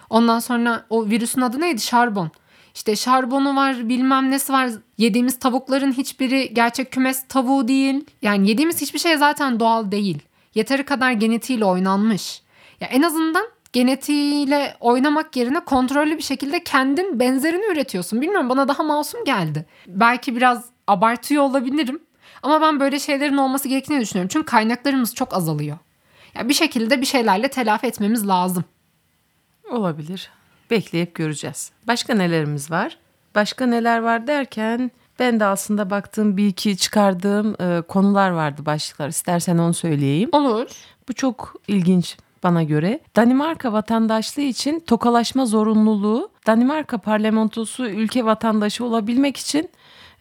Ondan 0.09 0.39
sonra 0.39 0.85
o 0.89 1.05
virüsün 1.05 1.41
adı 1.41 1.61
neydi? 1.61 1.81
Şarbon. 1.81 2.31
İşte 2.75 2.95
şarbonu 2.95 3.55
var 3.55 3.89
bilmem 3.89 4.31
nesi 4.31 4.53
var. 4.53 4.69
Yediğimiz 4.97 5.39
tavukların 5.39 5.91
hiçbiri 5.91 6.53
gerçek 6.53 6.91
kümes 6.91 7.23
tavuğu 7.29 7.67
değil. 7.67 8.05
Yani 8.21 8.49
yediğimiz 8.49 8.81
hiçbir 8.81 8.99
şey 8.99 9.17
zaten 9.17 9.59
doğal 9.59 9.91
değil. 9.91 10.26
Yeteri 10.55 10.85
kadar 10.85 11.11
genetiğiyle 11.11 11.65
oynanmış. 11.65 12.41
Ya 12.81 12.87
en 12.87 13.01
azından 13.01 13.47
genetiğiyle 13.73 14.77
oynamak 14.79 15.35
yerine 15.35 15.59
kontrollü 15.59 16.17
bir 16.17 16.23
şekilde 16.23 16.63
kendin 16.63 17.19
benzerini 17.19 17.65
üretiyorsun. 17.65 18.21
Bilmiyorum 18.21 18.49
bana 18.49 18.67
daha 18.67 18.83
masum 18.83 19.23
geldi. 19.25 19.65
Belki 19.87 20.35
biraz 20.35 20.65
abartıyor 20.87 21.43
olabilirim. 21.43 21.99
Ama 22.43 22.61
ben 22.61 22.79
böyle 22.79 22.99
şeylerin 22.99 23.37
olması 23.37 23.67
gerektiğini 23.67 24.01
düşünüyorum. 24.01 24.29
Çünkü 24.33 24.45
kaynaklarımız 24.45 25.15
çok 25.15 25.33
azalıyor. 25.33 25.77
Ya 26.35 26.49
bir 26.49 26.53
şekilde 26.53 27.01
bir 27.01 27.05
şeylerle 27.05 27.47
telafi 27.47 27.87
etmemiz 27.87 28.27
lazım. 28.27 28.63
Olabilir. 29.71 30.29
Bekleyip 30.71 31.15
göreceğiz. 31.15 31.71
Başka 31.87 32.13
nelerimiz 32.13 32.71
var? 32.71 32.97
Başka 33.35 33.65
neler 33.65 33.99
var 33.99 34.27
derken 34.27 34.91
ben 35.19 35.39
de 35.39 35.45
aslında 35.45 35.89
baktığım 35.89 36.37
bir 36.37 36.47
iki 36.47 36.77
çıkardığım 36.77 37.55
e, 37.61 37.81
konular 37.81 38.29
vardı 38.29 38.65
başlıklar. 38.65 39.09
İstersen 39.09 39.57
onu 39.57 39.73
söyleyeyim. 39.73 40.29
Olur. 40.31 40.67
Bu 41.09 41.13
çok 41.13 41.55
ilginç 41.67 42.17
bana 42.43 42.63
göre. 42.63 42.99
Danimarka 43.15 43.73
vatandaşlığı 43.73 44.41
için 44.41 44.79
tokalaşma 44.79 45.45
zorunluluğu 45.45 46.29
Danimarka 46.47 46.97
parlamentosu 46.97 47.85
ülke 47.85 48.25
vatandaşı 48.25 48.85
olabilmek 48.85 49.37
için 49.37 49.69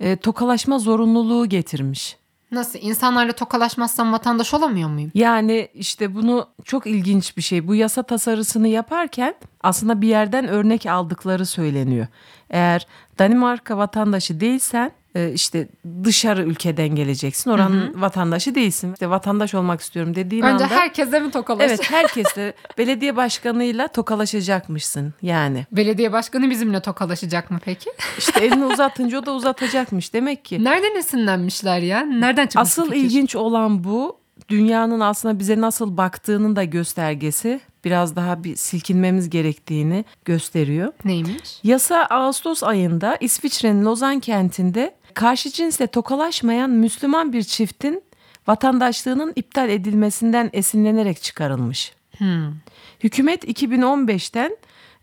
e, 0.01 0.17
tokalaşma 0.17 0.79
zorunluluğu 0.79 1.47
getirmiş. 1.47 2.17
Nasıl? 2.51 2.79
İnsanlarla 2.83 3.33
tokalaşmazsam 3.33 4.13
vatandaş 4.13 4.55
olamıyor 4.55 4.89
muyum? 4.89 5.11
Yani 5.15 5.69
işte 5.75 6.15
bunu 6.15 6.47
çok 6.65 6.87
ilginç 6.87 7.37
bir 7.37 7.43
şey. 7.43 7.69
Bu 7.69 7.75
yasa 7.75 8.03
tasarısını 8.03 8.69
yaparken 8.69 9.35
aslında 9.63 10.01
bir 10.01 10.09
yerden 10.09 10.49
örnek 10.49 10.87
aldıkları 10.87 11.47
söyleniyor. 11.47 12.07
Eğer 12.51 12.87
Danimarka 13.19 13.77
vatandaşı 13.79 14.41
değilsen 14.41 14.91
e, 15.15 15.33
işte 15.33 15.69
dışarı 16.05 16.43
ülkeden 16.43 16.89
geleceksin. 16.89 17.51
Oranın 17.51 18.01
vatandaşı 18.01 18.55
değilsin. 18.55 18.93
İşte 18.93 19.11
vatandaş 19.11 19.55
olmak 19.55 19.81
istiyorum 19.81 20.15
dediğin 20.15 20.43
Önce 20.43 20.65
anda 20.65 20.75
herkese 20.75 21.21
mi 21.21 21.31
tokalaş? 21.31 21.65
evet 21.67 21.91
herkesle 21.91 22.55
belediye 22.79 23.17
başkanıyla 23.17 23.89
tokalaşacakmışsın 23.89 25.15
yani. 25.23 25.67
Belediye 25.73 26.13
başkanı 26.13 26.51
bizimle 26.51 26.81
tokalaşacak 26.81 27.51
mı 27.51 27.59
peki? 27.65 27.91
İşte 28.19 28.45
elini 28.45 28.65
uzatınca 28.65 29.19
o 29.19 29.27
da 29.27 29.33
uzatacakmış 29.33 30.13
demek 30.15 30.45
ki. 30.45 30.65
Nereden 30.65 30.99
esinlenmişler 30.99 31.79
ya? 31.79 32.01
Nereden 32.01 32.47
çıkmış 32.47 32.63
Asıl 32.69 32.85
fikir? 32.91 33.01
ilginç 33.05 33.37
olan 33.37 33.85
bu. 33.85 34.26
Dünyanın 34.49 35.01
aslında 35.01 35.39
bize 35.39 35.61
nasıl 35.61 35.97
baktığının 35.97 36.57
da 36.57 36.65
göstergesi. 36.65 37.61
Biraz 37.85 38.17
daha 38.17 38.45
bir 38.45 38.57
silkinmemiz 38.57 39.31
gerektiğini 39.31 40.05
gösteriyor. 40.25 40.93
Neymiş? 41.05 41.61
Yasa 41.65 42.05
Ağustos 42.05 42.63
ayında 42.63 43.17
İsviçre'nin 43.21 43.85
Lozan 43.85 44.21
kentinde 44.21 44.95
karşı 45.15 45.51
cinsle 45.51 45.87
tokalaşmayan 45.87 46.71
Müslüman 46.71 47.33
bir 47.33 47.43
çiftin 47.43 48.03
vatandaşlığının 48.47 49.33
iptal 49.37 49.69
edilmesinden 49.69 50.51
esinlenerek 50.53 51.23
çıkarılmış. 51.23 51.93
Hmm. 52.19 52.53
Hükümet 53.01 53.45
2015'ten 53.45 54.57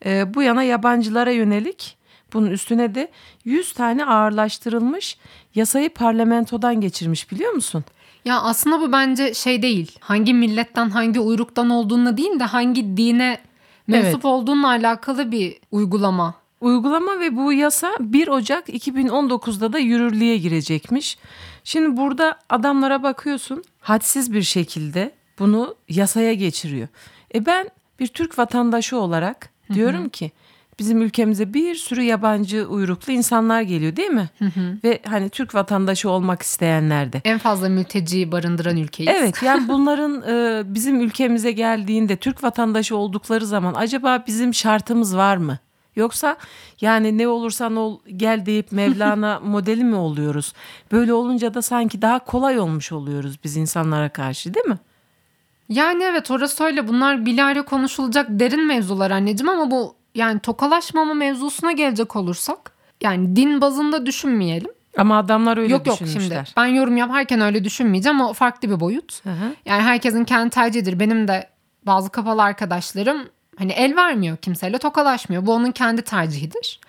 e, 0.05 0.33
bu 0.33 0.41
yana 0.41 0.63
yabancılara 0.63 1.31
yönelik 1.31 1.97
bunun 2.33 2.51
üstüne 2.51 2.95
de 2.95 3.11
100 3.45 3.73
tane 3.73 4.05
ağırlaştırılmış 4.05 5.17
yasayı 5.55 5.89
parlamentodan 5.93 6.81
geçirmiş 6.81 7.31
biliyor 7.31 7.51
musun? 7.51 7.83
Ya 8.25 8.41
aslında 8.41 8.81
bu 8.81 8.91
bence 8.91 9.33
şey 9.33 9.61
değil. 9.61 9.97
Hangi 9.99 10.33
milletten, 10.33 10.89
hangi 10.89 11.19
uyruktan 11.19 11.69
olduğunu 11.69 12.17
değil 12.17 12.39
de 12.39 12.43
hangi 12.43 12.97
dine 12.97 13.37
mensup 13.87 14.13
Evet. 14.13 14.25
olduğunla 14.25 14.67
alakalı 14.67 15.31
bir 15.31 15.57
uygulama. 15.71 16.33
Uygulama 16.61 17.19
ve 17.19 17.35
bu 17.35 17.53
yasa 17.53 17.91
1 17.99 18.27
Ocak 18.27 18.69
2019'da 18.69 19.73
da 19.73 19.79
yürürlüğe 19.79 20.37
girecekmiş. 20.37 21.17
Şimdi 21.63 21.97
burada 21.97 22.39
adamlara 22.49 23.03
bakıyorsun 23.03 23.63
hadsiz 23.79 24.33
bir 24.33 24.41
şekilde 24.41 25.11
bunu 25.39 25.75
yasaya 25.89 26.33
geçiriyor. 26.33 26.87
E 27.35 27.45
ben 27.45 27.69
bir 27.99 28.07
Türk 28.07 28.39
vatandaşı 28.39 28.97
olarak 28.97 29.49
diyorum 29.73 30.09
ki 30.09 30.31
bizim 30.79 31.01
ülkemize 31.01 31.53
bir 31.53 31.75
sürü 31.75 32.01
yabancı 32.01 32.67
uyruklu 32.67 33.13
insanlar 33.13 33.61
geliyor 33.61 33.95
değil 33.95 34.09
mi? 34.09 34.29
Ve 34.83 34.99
hani 35.07 35.29
Türk 35.29 35.55
vatandaşı 35.55 36.09
olmak 36.09 36.41
isteyenler 36.41 37.13
de. 37.13 37.21
En 37.25 37.37
fazla 37.37 37.69
mülteci 37.69 38.31
barındıran 38.31 38.77
ülkeyiz. 38.77 39.11
Evet 39.15 39.43
yani 39.43 39.67
bunların 39.67 40.21
e, 40.21 40.63
bizim 40.73 41.01
ülkemize 41.01 41.51
geldiğinde 41.51 42.15
Türk 42.15 42.43
vatandaşı 42.43 42.97
oldukları 42.97 43.45
zaman 43.45 43.73
acaba 43.73 44.23
bizim 44.27 44.53
şartımız 44.53 45.17
var 45.17 45.37
mı? 45.37 45.57
Yoksa 45.95 46.37
yani 46.81 47.17
ne 47.17 47.27
olursan 47.27 47.75
ol 47.75 47.99
gel 48.15 48.45
deyip 48.45 48.71
Mevlana 48.71 49.39
modeli 49.43 49.83
mi 49.83 49.95
oluyoruz? 49.95 50.53
Böyle 50.91 51.13
olunca 51.13 51.53
da 51.53 51.61
sanki 51.61 52.01
daha 52.01 52.19
kolay 52.19 52.59
olmuş 52.59 52.91
oluyoruz 52.91 53.39
biz 53.43 53.57
insanlara 53.57 54.09
karşı 54.09 54.53
değil 54.53 54.65
mi? 54.65 54.77
Yani 55.69 56.03
evet 56.03 56.31
orası 56.31 56.63
öyle. 56.63 56.87
Bunlar 56.87 57.25
bilahare 57.25 57.61
konuşulacak 57.61 58.27
derin 58.29 58.67
mevzular 58.67 59.11
anneciğim 59.11 59.49
ama 59.49 59.71
bu 59.71 59.95
yani 60.15 60.39
tokalaşmama 60.39 61.13
mevzusuna 61.13 61.71
gelecek 61.71 62.15
olursak 62.15 62.71
yani 63.01 63.35
din 63.35 63.61
bazında 63.61 64.05
düşünmeyelim. 64.05 64.71
Ama 64.97 65.17
adamlar 65.17 65.57
öyle 65.57 65.73
yok 65.73 65.87
yok 65.87 66.01
düşünmüşler. 66.01 66.45
şimdi 66.45 66.57
ben 66.57 66.65
yorum 66.65 66.97
yaparken 66.97 67.41
öyle 67.41 67.63
düşünmeyeceğim 67.63 68.21
o 68.21 68.33
farklı 68.33 68.69
bir 68.69 68.79
boyut. 68.79 69.25
Hı 69.25 69.29
hı. 69.29 69.55
Yani 69.65 69.81
herkesin 69.81 70.25
kendi 70.25 70.49
tercihidir. 70.49 70.99
Benim 70.99 71.27
de 71.27 71.49
bazı 71.85 72.09
kapalı 72.09 72.43
arkadaşlarım 72.43 73.29
hani 73.57 73.71
el 73.71 73.95
vermiyor 73.95 74.37
kimseyle 74.37 74.77
tokalaşmıyor. 74.77 75.45
Bu 75.45 75.53
onun 75.53 75.71
kendi 75.71 76.01
tercihidir. 76.01 76.79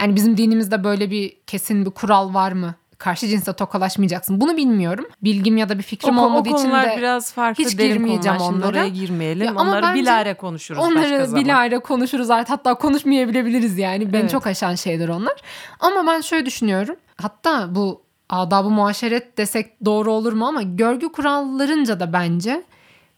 Yani 0.00 0.16
bizim 0.16 0.36
dinimizde 0.36 0.84
böyle 0.84 1.10
bir 1.10 1.36
kesin 1.46 1.86
bir 1.86 1.90
kural 1.90 2.34
var 2.34 2.52
mı? 2.52 2.74
Karşı 3.04 3.28
cinsle 3.28 3.52
tokalaşmayacaksın. 3.52 4.40
Bunu 4.40 4.56
bilmiyorum. 4.56 5.06
Bilgim 5.22 5.56
ya 5.56 5.68
da 5.68 5.74
bir 5.78 5.82
O, 5.82 5.86
fikrim 5.86 6.18
o 6.18 6.24
olmadığı 6.24 6.48
için 6.48 6.58
konular 6.58 6.90
de 6.90 6.96
biraz 6.98 7.32
farklı 7.32 7.64
hiç 7.64 7.76
girmeyeceğim 7.78 8.38
konular. 8.38 8.54
Onlara. 8.56 8.68
oraya 8.68 8.88
girmeyelim. 8.88 9.44
Ya 9.46 9.50
ama 9.50 9.60
Onları 9.62 9.94
bilare 9.94 10.34
konuşuruz 10.34 10.80
başka 10.82 10.92
Onları 11.00 11.26
zaman. 11.26 11.44
bilahare 11.44 11.78
konuşuruz 11.78 12.30
artık 12.30 12.50
hatta 12.50 12.74
konuşmayabilebiliriz 12.74 13.78
yani. 13.78 14.12
Beni 14.12 14.20
Evet. 14.20 14.30
çok 14.30 14.46
aşan 14.46 14.74
şeyler 14.74 15.08
onlar. 15.08 15.34
Ama 15.80 16.06
ben 16.06 16.20
şöyle 16.20 16.46
düşünüyorum. 16.46 16.96
Hatta 17.22 17.74
bu 17.74 18.02
adabı 18.28 18.70
muaşeret 18.70 19.38
desek 19.38 19.84
doğru 19.84 20.12
olur 20.12 20.32
mu 20.32 20.46
ama 20.46 20.62
görgü 20.62 21.12
kurallarınca 21.12 22.00
da 22.00 22.12
bence 22.12 22.62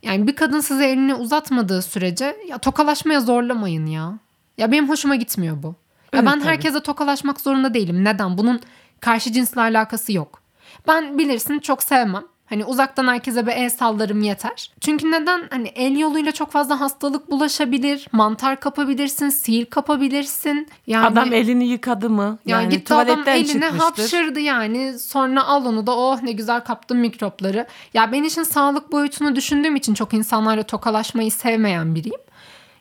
yani 0.03 0.27
bir 0.27 0.37
kadın 0.37 0.61
size 0.61 0.87
elini 0.89 1.15
uzatmadığı 1.15 1.83
sürece 1.83 2.37
ya 2.49 2.59
tokalaşmaya 2.59 3.21
zorlamayın 3.21 3.87
ya. 3.87 4.19
Ya 4.59 4.73
benim 4.73 4.89
hoşuma 4.89 5.15
gitmiyor 5.15 5.63
bu. 5.63 5.67
Ya 5.67 5.75
Evet, 6.13 6.27
ben 6.27 6.39
tabii. 6.41 6.49
herkese 6.49 6.81
tokalaşmak 6.81 7.41
zorunda 7.41 7.75
değilim. 7.75 8.05
Neden? 8.05 8.39
Bunun 8.39 8.61
karşı 9.01 9.33
cinsle 9.33 9.61
alakası 9.61 10.13
yok. 10.13 10.41
Ben 10.89 11.19
bilirsin 11.19 11.59
çok 11.59 11.83
sevmem. 11.83 12.25
Hani 12.47 12.65
uzaktan 12.65 13.09
herkese 13.09 13.47
bir 13.47 13.53
el 13.53 13.71
sallarım 13.71 14.23
yeter. 14.23 14.71
Çünkü 14.81 15.11
neden? 15.11 15.43
Hani 15.51 15.69
el 15.69 15.99
yoluyla 15.99 16.33
çok 16.33 16.51
fazla 16.53 16.81
hastalık 16.81 17.31
bulaşabilir. 17.31 18.09
Mantar 18.13 18.61
kapabilirsin, 18.61 19.29
sil 19.41 19.65
kapabilirsin. 19.65 20.69
Yani 20.87 21.07
Adam 21.07 21.33
elini 21.33 21.69
yıkadı 21.69 22.11
mı? 22.11 22.39
yani, 22.47 22.63
Yani, 22.63 22.75
gitti 22.75 22.95
adam 22.95 23.29
eline 23.29 23.47
çıkmıştır. 23.47 23.79
hapşırdı 23.79 24.41
yani. 24.41 24.99
Sonra 24.99 25.45
al 25.45 25.67
onu 25.67 25.87
da 25.87 25.97
oh 25.97 26.23
ne 26.23 26.33
güzel 26.33 26.61
kaptım 26.61 26.99
mikropları. 26.99 27.67
Ya 27.95 28.13
ben 28.13 28.23
işin 28.23 28.43
sağlık 28.43 28.93
boyutunu 28.93 29.37
düşündüğüm 29.37 29.77
için 29.77 29.95
çok 29.95 30.15
insanlarla 30.15 30.63
tokalaşmayı 30.63 31.33
sevmeyen 31.33 31.95
biriyim. 31.95 32.21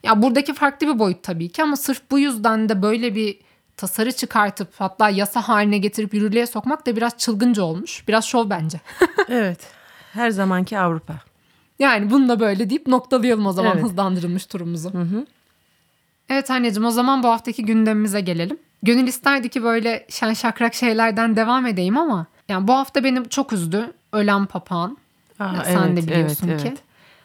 Ya 0.04 0.22
buradaki 0.22 0.54
farklı 0.54 0.88
bir 0.88 1.00
boyut 1.00 1.24
tabii 1.24 1.50
ki 1.50 1.64
ama 1.64 1.76
sırf 1.76 2.02
bu 2.12 2.20
yüzden 2.20 2.70
de 2.70 2.82
böyle 2.82 3.16
bir 3.16 3.40
tasarı 3.78 4.12
çıkartıp 4.12 4.68
hatta 4.78 5.10
yasa 5.10 5.42
haline 5.42 5.78
getirip 5.78 6.14
yürürlüğe 6.14 6.48
sokmak 6.48 6.86
da 6.86 6.96
biraz 6.96 7.18
çılgınca 7.18 7.64
olmuş. 7.64 8.08
Biraz 8.08 8.26
şov 8.26 8.50
bence. 8.50 8.80
Evet. 9.30 9.60
Her 10.14 10.30
zamanki 10.30 10.80
Avrupa. 10.80 11.14
Yani 11.80 12.12
bunu 12.12 12.30
da 12.30 12.40
böyle 12.40 12.70
deyip 12.70 12.88
noktalayalım 12.88 13.46
o 13.46 13.52
zaman 13.52 13.72
Evet. 13.74 13.84
hızlandırılmış 13.84 14.46
turumuzu. 14.46 14.92
Evet 16.30 16.52
anneciğim 16.52 16.86
o 16.86 16.92
zaman 16.92 17.24
bu 17.24 17.28
haftaki 17.28 17.66
gündemimize 17.66 18.22
gelelim. 18.22 18.58
Gönül 18.84 19.08
isterdi 19.08 19.50
ki 19.50 19.64
böyle 19.64 20.06
şen 20.10 20.34
şakrak 20.34 20.74
şeylerden 20.74 21.36
devam 21.36 21.66
edeyim 21.66 21.98
ama 21.98 22.26
yani 22.50 22.68
bu 22.68 22.74
hafta 22.74 23.04
beni 23.04 23.30
çok 23.30 23.54
üzdü. 23.54 23.94
Ölen 24.14 24.46
papağan. 24.46 24.98
Aa, 25.40 25.54
Ya 25.56 25.64
sen 25.64 25.98
de 25.98 26.02
biliyorsun 26.08 26.48
evet, 26.48 26.62
ki. 26.62 26.68
evet. 26.68 26.78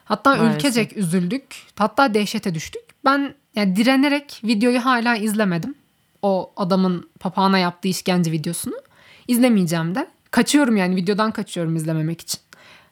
Hatta 0.05 0.31
Maalesef. 0.37 0.57
ülkecek 0.57 0.97
üzüldük. 0.97 1.45
Hatta 1.79 2.15
dehşete 2.15 2.55
düştük. 2.55 2.83
Ben 3.05 3.35
yani 3.55 3.77
direnerek 3.77 4.41
videoyu 4.45 4.85
hala 4.85 5.17
izlemedim. 5.17 5.75
O 6.23 6.53
adamın 6.57 7.11
papağana 7.21 7.59
yaptığı 7.59 7.89
işkence 7.89 8.33
videosunu. 8.33 8.75
İzlemeyeceğim 9.29 9.95
de. 9.95 10.09
Kaçıyorum 10.31 10.77
yani 10.77 10.97
videodan 10.97 11.31
kaçıyorum 11.31 11.77
izlememek 11.77 12.21
için. 12.21 12.41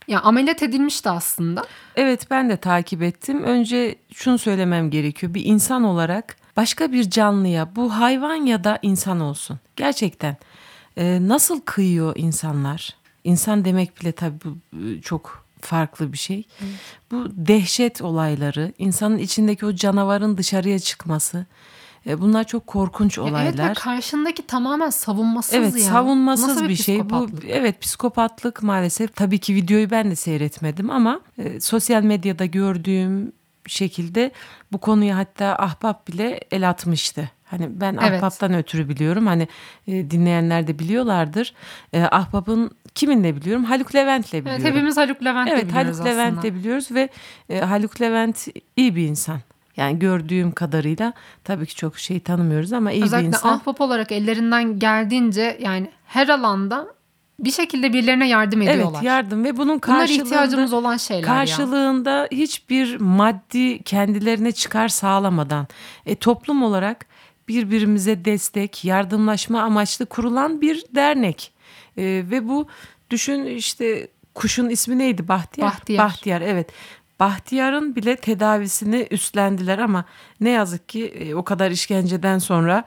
Ya 0.08 0.20
ameliyat 0.20 0.62
edilmişti 0.62 1.10
aslında. 1.10 1.64
Evet 1.96 2.30
ben 2.30 2.50
de 2.50 2.56
takip 2.56 3.02
ettim. 3.02 3.42
Önce 3.42 3.96
şunu 4.14 4.38
söylemem 4.38 4.90
gerekiyor. 4.90 5.34
Bir 5.34 5.44
insan 5.44 5.84
olarak 5.84 6.36
başka 6.56 6.92
bir 6.92 7.10
canlıya 7.10 7.76
bu 7.76 7.96
hayvan 7.96 8.34
ya 8.34 8.64
da 8.64 8.78
insan 8.82 9.20
olsun. 9.20 9.58
Gerçekten 9.76 10.36
e, 10.96 11.18
nasıl 11.28 11.60
kıyıyor 11.60 12.12
insanlar? 12.16 12.96
İnsan 13.24 13.64
demek 13.64 14.00
bile 14.00 14.12
tabii 14.12 14.38
bu 14.44 14.78
e, 14.78 15.00
çok 15.00 15.44
farklı 15.60 16.12
bir 16.12 16.18
şey. 16.18 16.44
Bu 17.10 17.26
dehşet 17.30 18.02
olayları, 18.02 18.72
insanın 18.78 19.18
içindeki 19.18 19.66
o 19.66 19.74
canavarın 19.74 20.36
dışarıya 20.36 20.78
çıkması. 20.78 21.46
E, 22.08 22.20
bunlar 22.20 22.44
çok 22.44 22.66
korkunç 22.66 23.18
olaylar. 23.18 23.44
Evet 23.44 23.58
ve 23.58 23.72
karşındaki 23.72 24.46
tamamen 24.46 24.90
savunmasız 24.90 25.54
Evet 25.54 25.74
ya. 25.74 25.80
savunmasız 25.84 26.48
Nasıl 26.48 26.68
bir, 26.68 26.76
şey. 26.76 27.10
Bu 27.10 27.28
evet 27.48 27.80
psikopatlık 27.80 28.62
maalesef. 28.62 29.16
Tabii 29.16 29.38
ki 29.38 29.54
videoyu 29.54 29.90
ben 29.90 30.10
de 30.10 30.16
seyretmedim 30.16 30.90
ama 30.90 31.20
e, 31.38 31.60
sosyal 31.60 32.02
medyada 32.02 32.44
gördüğüm 32.44 33.32
şekilde 33.66 34.30
bu 34.72 34.78
konuyu 34.78 35.16
hatta 35.16 35.56
Ahbap 35.58 36.08
bile 36.08 36.40
el 36.50 36.68
atmıştı. 36.68 37.30
Hani 37.44 37.80
ben 37.80 37.98
Evet. 38.02 38.22
Ahbap'tan 38.22 38.54
ötürü 38.54 38.88
biliyorum. 38.88 39.26
Hani 39.26 39.48
e, 39.86 40.10
dinleyenler 40.10 40.66
de 40.66 40.78
biliyorlardır. 40.78 41.54
E, 41.92 42.02
Ahbap'ın 42.02 42.70
kiminle 42.94 43.36
biliyorum? 43.36 43.64
Haluk 43.64 43.94
Levent'le 43.94 44.32
biliyorum. 44.32 44.52
Evet 44.62 44.64
hepimiz 44.74 44.96
Haluk 44.96 45.24
Levent'le 45.24 45.50
Evet 45.52 45.66
biliyoruz 45.68 45.96
Haluk 45.98 46.06
Levent'le 46.06 46.38
aslında. 46.38 46.54
biliyoruz 46.54 46.90
ve 46.90 47.08
e, 47.48 47.60
Haluk 47.60 48.00
Levent 48.00 48.48
iyi 48.76 48.96
bir 48.96 49.08
insan. 49.08 49.40
Yani 49.78 49.98
gördüğüm 49.98 50.52
kadarıyla 50.52 51.12
tabii 51.44 51.66
ki 51.66 51.74
çok 51.74 51.98
şey 51.98 52.20
tanımıyoruz 52.20 52.72
ama 52.72 52.92
iyi 52.92 53.00
bir 53.00 53.06
Özellikle 53.06 53.28
insan. 53.28 53.58
ahbap 53.58 53.80
olarak 53.80 54.12
ellerinden 54.12 54.78
geldiğince 54.78 55.58
yani 55.60 55.90
her 56.06 56.28
alanda 56.28 56.86
bir 57.38 57.50
şekilde 57.50 57.92
birilerine 57.92 58.28
yardım 58.28 58.62
ediyorlar. 58.62 58.90
Evet 58.94 59.02
yardım 59.02 59.44
ve 59.44 59.56
bunun 59.56 59.68
Bunlar 59.68 59.80
karşılığında 59.80 60.24
ihtiyacımız 60.24 60.72
olan 60.72 60.96
şeyler 60.96 61.22
ya. 61.22 61.26
karşılığında 61.26 62.28
hiçbir 62.30 63.00
maddi 63.00 63.82
kendilerine 63.82 64.52
çıkar 64.52 64.88
sağlamadan 64.88 65.66
e, 66.06 66.14
toplum 66.14 66.62
olarak 66.62 67.06
birbirimize 67.48 68.24
destek, 68.24 68.84
yardımlaşma 68.84 69.62
amaçlı 69.62 70.06
kurulan 70.06 70.60
bir 70.60 70.84
dernek. 70.94 71.52
E, 71.96 72.02
ve 72.30 72.48
bu 72.48 72.66
düşün 73.10 73.44
işte 73.44 74.08
kuşun 74.34 74.68
ismi 74.68 74.98
neydi? 74.98 75.28
Bahtiyar. 75.28 75.70
Bahtiyar. 75.70 76.04
Bahtiyar 76.04 76.40
evet. 76.40 76.70
Bahtiyar'ın 77.20 77.96
bile 77.96 78.16
tedavisini 78.16 79.06
üstlendiler 79.10 79.78
ama 79.78 80.04
ne 80.40 80.50
yazık 80.50 80.88
ki 80.88 81.06
e, 81.06 81.34
o 81.34 81.44
kadar 81.44 81.70
işkenceden 81.70 82.38
sonra 82.38 82.84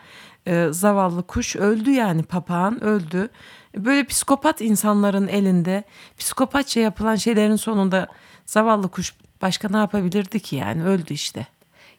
e, 0.47 0.67
zavallı 0.71 1.27
kuş 1.27 1.55
öldü 1.55 1.91
yani 1.91 2.23
papağan 2.23 2.83
öldü. 2.83 3.29
Böyle 3.77 4.03
psikopat 4.03 4.61
insanların 4.61 5.27
elinde 5.27 5.83
psikopatça 6.17 6.79
yapılan 6.79 7.15
şeylerin 7.15 7.55
sonunda 7.55 8.07
zavallı 8.45 8.89
kuş 8.89 9.13
başka 9.41 9.69
ne 9.69 9.77
yapabilirdi 9.77 10.39
ki 10.39 10.55
yani 10.55 10.83
öldü 10.83 11.13
işte. 11.13 11.47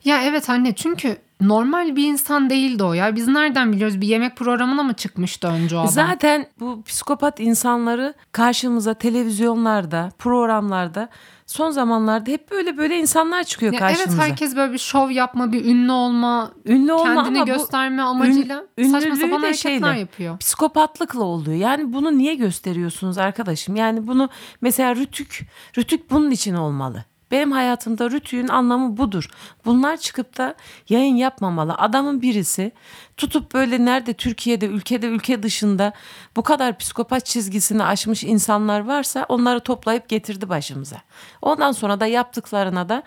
Ya 0.05 0.23
evet 0.23 0.51
anne 0.51 0.75
çünkü 0.75 1.17
normal 1.49 1.97
bir 1.97 2.05
insan 2.09 2.51
değildi 2.51 2.85
o 2.85 2.93
ya. 2.93 3.17
Biz 3.17 3.29
nereden 3.29 3.73
biliyoruz 3.73 4.01
bir 4.01 4.07
yemek 4.07 4.37
programına 4.37 4.83
mı 4.83 4.95
çıkmıştı 4.95 5.49
önce 5.49 5.77
o 5.77 5.79
adam? 5.79 5.89
Zaten 5.93 6.47
bu 6.61 6.83
psikopat 6.83 7.41
insanları 7.41 8.15
karşımıza 8.33 8.95
televizyonlarda, 8.95 10.13
programlarda 10.19 11.09
son 11.47 11.71
zamanlarda 11.71 12.31
hep 12.31 12.51
böyle 12.51 12.77
böyle 12.77 12.99
insanlar 12.99 13.45
çıkıyor 13.45 13.73
Ya 13.73 13.78
karşımıza. 13.78 14.23
evet 14.23 14.31
herkes 14.31 14.57
böyle 14.57 14.73
bir 14.73 14.78
şov 14.78 15.11
yapma, 15.11 15.52
bir 15.52 15.65
ünlü 15.65 15.93
olma, 15.93 16.50
Ünlü 16.67 16.93
olma 16.93 17.25
kendini 17.25 17.45
gösterme 17.45 18.02
amacıyla 18.02 18.65
ün- 18.78 18.91
saçma 18.91 19.17
sapan 19.17 19.41
hareketler 19.41 19.52
şeyle, 19.55 19.99
yapıyor. 20.00 20.39
psikopatlıkla 20.39 21.23
oluyor. 21.25 21.57
Yani 21.57 21.93
bunu 21.93 22.19
niye 22.19 22.35
gösteriyorsunuz 22.35 23.19
arkadaşım? 23.19 23.76
Yani 23.76 24.07
bunu 24.07 24.28
mesela 24.61 24.97
Rütük, 24.97 25.47
Rütük 25.78 26.11
bunun 26.11 26.31
için 26.31 26.55
olmalı. 26.55 27.05
Benim 27.32 27.52
hayatımda 27.52 28.10
Rütük'ün 28.10 28.49
anlamı 28.49 28.97
budur. 28.97 29.28
Bunlar 29.64 29.97
çıkıp 29.97 30.38
da 30.38 30.54
yayın 30.88 31.16
yapmamalı. 31.16 31.75
Adamın 31.75 32.23
birisi 32.23 32.73
tutup 33.16 33.54
böyle 33.54 33.84
nerede 33.84 34.12
Türkiye'de, 34.12 34.66
ülkede, 34.66 35.06
ülke 35.06 35.42
dışında 35.42 35.92
bu 36.36 36.42
kadar 36.42 36.78
psikopat 36.78 37.26
çizgisini 37.26 37.84
aşmış 37.84 38.25
insanlar 38.25 38.80
varsa 38.80 39.26
onları 39.28 39.60
toplayıp 39.60 40.08
getirdi 40.08 40.49
başımıza. 40.49 40.97
Ondan 41.42 41.73
sonra 41.73 42.00
da 42.00 42.06
yaptıklarına 42.06 42.88
da 42.88 43.02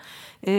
e, 0.46 0.52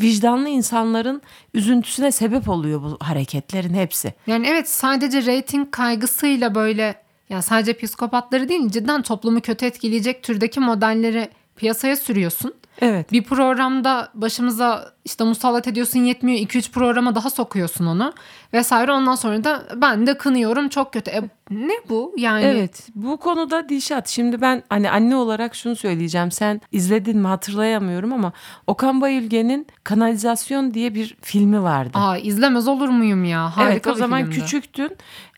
vicdanlı 0.00 0.48
insanların 0.48 1.22
üzüntüsüne 1.54 2.12
sebep 2.12 2.48
oluyor 2.48 2.82
bu 2.82 2.98
hareketlerin 3.00 3.74
hepsi. 3.74 4.14
Yani 4.26 4.46
evet 4.46 4.70
sadece 4.70 5.26
reyting 5.26 5.70
kaygısıyla 5.70 6.54
böyle 6.54 7.02
yani 7.30 7.42
sadece 7.42 7.78
psikopatları 7.78 8.48
değil 8.48 8.70
cidden 8.70 9.02
toplumu 9.02 9.40
kötü 9.40 9.66
etkileyecek 9.66 10.22
türdeki 10.22 10.60
modelleri 10.60 11.30
piyasaya 11.56 11.96
sürüyorsun. 11.96 12.54
Evet. 12.80 13.12
Bir 13.12 13.24
programda 13.24 14.08
başımıza 14.14 14.92
işte 15.04 15.24
musallat 15.24 15.68
ediyorsun 15.68 16.00
yetmiyor 16.00 16.38
2-3 16.38 16.70
programa 16.70 17.14
daha 17.14 17.30
sokuyorsun 17.30 17.86
onu 17.86 18.12
vesaire 18.52 18.92
ondan 18.92 19.14
sonra 19.14 19.44
da 19.44 19.62
ben 19.76 20.06
de 20.06 20.18
kınıyorum 20.18 20.68
çok 20.68 20.92
kötü. 20.92 21.10
E, 21.10 21.22
ne 21.50 21.72
bu 21.88 22.14
yani? 22.16 22.44
Evet 22.44 22.88
bu 22.94 23.16
konuda 23.16 23.68
Dişat 23.68 24.08
şimdi 24.08 24.40
ben 24.40 24.62
hani 24.68 24.90
anne 24.90 25.16
olarak 25.16 25.54
şunu 25.54 25.76
söyleyeceğim 25.76 26.30
sen 26.30 26.60
izledin 26.72 27.18
mi 27.18 27.26
hatırlayamıyorum 27.26 28.12
ama 28.12 28.32
Okan 28.66 29.00
Bayülgen'in 29.00 29.66
Kanalizasyon 29.84 30.74
diye 30.74 30.94
bir 30.94 31.16
filmi 31.22 31.62
vardı. 31.62 31.90
Aa 31.94 32.18
izlemez 32.18 32.68
olur 32.68 32.88
muyum 32.88 33.24
ya? 33.24 33.56
Harika 33.56 33.72
evet 33.72 33.86
o 33.86 33.94
zaman 33.94 34.20
filmdi. 34.20 34.40
küçüktün 34.40 34.90